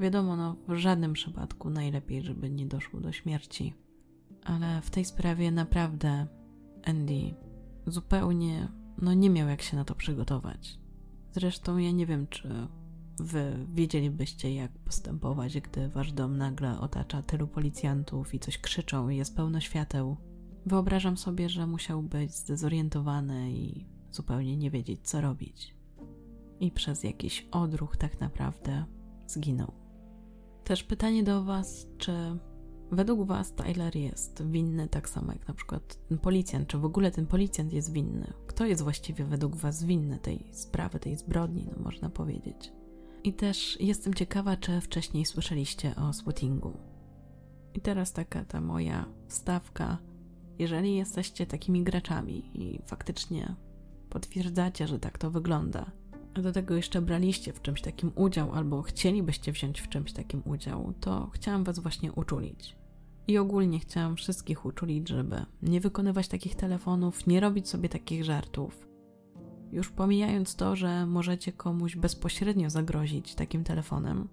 [0.00, 3.74] Wiadomo, no w żadnym przypadku najlepiej, żeby nie doszło do śmierci.
[4.44, 6.26] Ale w tej sprawie naprawdę
[6.84, 7.34] Andy
[7.86, 8.68] zupełnie
[9.02, 10.78] no nie miał jak się na to przygotować.
[11.32, 12.48] Zresztą ja nie wiem, czy
[13.18, 19.16] wy wiedzielibyście, jak postępować, gdy wasz dom nagle otacza tylu policjantów i coś krzyczą i
[19.16, 20.16] jest pełno świateł.
[20.66, 25.76] Wyobrażam sobie, że musiał być zdezorientowany i zupełnie nie wiedzieć, co robić.
[26.60, 28.84] I przez jakiś odruch tak naprawdę
[29.26, 29.85] zginął.
[30.66, 32.12] Też pytanie do Was, czy
[32.92, 37.10] według Was Tyler jest winny tak samo jak na przykład ten policjant, czy w ogóle
[37.10, 38.32] ten policjant jest winny?
[38.46, 42.72] Kto jest właściwie według Was winny tej sprawy, tej zbrodni, no można powiedzieć?
[43.24, 46.72] I też jestem ciekawa, czy wcześniej słyszeliście o swootingu.
[47.74, 49.98] I teraz taka ta moja wstawka.
[50.58, 53.56] Jeżeli jesteście takimi graczami i faktycznie
[54.10, 55.90] potwierdzacie, że tak to wygląda,
[56.38, 60.42] a do tego jeszcze braliście w czymś takim udział albo chcielibyście wziąć w czymś takim
[60.44, 62.76] udział, to chciałam Was właśnie uczulić.
[63.28, 68.88] I ogólnie chciałam wszystkich uczulić, żeby nie wykonywać takich telefonów, nie robić sobie takich żartów,
[69.72, 74.28] już pomijając to, że możecie komuś bezpośrednio zagrozić takim telefonem,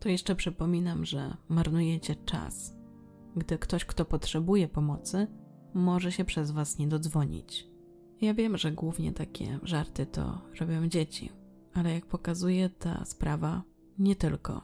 [0.00, 2.76] to jeszcze przypominam, że marnujecie czas,
[3.36, 5.26] gdy ktoś, kto potrzebuje pomocy,
[5.74, 7.75] może się przez Was nie dodzwonić.
[8.20, 11.32] Ja wiem, że głównie takie żarty to robią dzieci,
[11.74, 13.62] ale jak pokazuje ta sprawa,
[13.98, 14.60] nie tylko.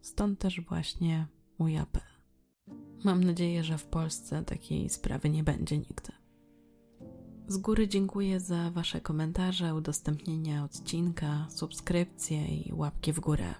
[0.00, 1.26] Stąd też właśnie
[1.58, 2.02] mój apel.
[3.04, 6.12] Mam nadzieję, że w Polsce takiej sprawy nie będzie nigdy.
[7.48, 13.54] Z góry dziękuję za Wasze komentarze, udostępnienia odcinka, subskrypcje i łapki w górę.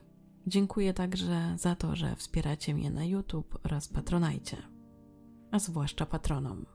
[0.47, 4.57] Dziękuję także za to, że wspieracie mnie na YouTube oraz Patronajcie,
[5.51, 6.66] a zwłaszcza patronom.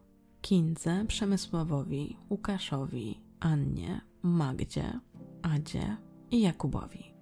[0.47, 4.99] Kindze, Przemysławowi, Łukaszowi, Annie, Magdzie,
[5.41, 5.97] Adzie
[6.31, 7.13] i Jakubowi.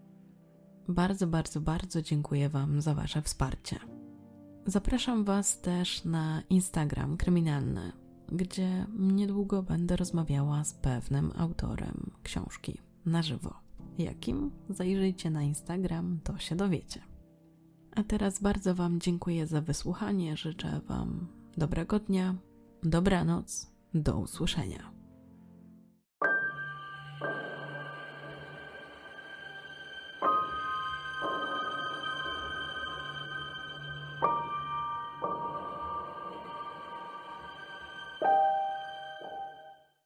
[0.87, 3.79] Bardzo, bardzo, bardzo dziękuję Wam za Wasze wsparcie.
[4.65, 7.91] Zapraszam Was też na Instagram kryminalny
[8.31, 13.53] gdzie niedługo będę rozmawiała z pewnym autorem książki na żywo.
[13.97, 14.51] Jakim?
[14.69, 17.01] Zajrzyjcie na Instagram, to się dowiecie.
[17.95, 20.37] A teraz bardzo Wam dziękuję za wysłuchanie.
[20.37, 22.35] Życzę Wam dobrego dnia,
[22.85, 24.94] dobranoc, do usłyszenia.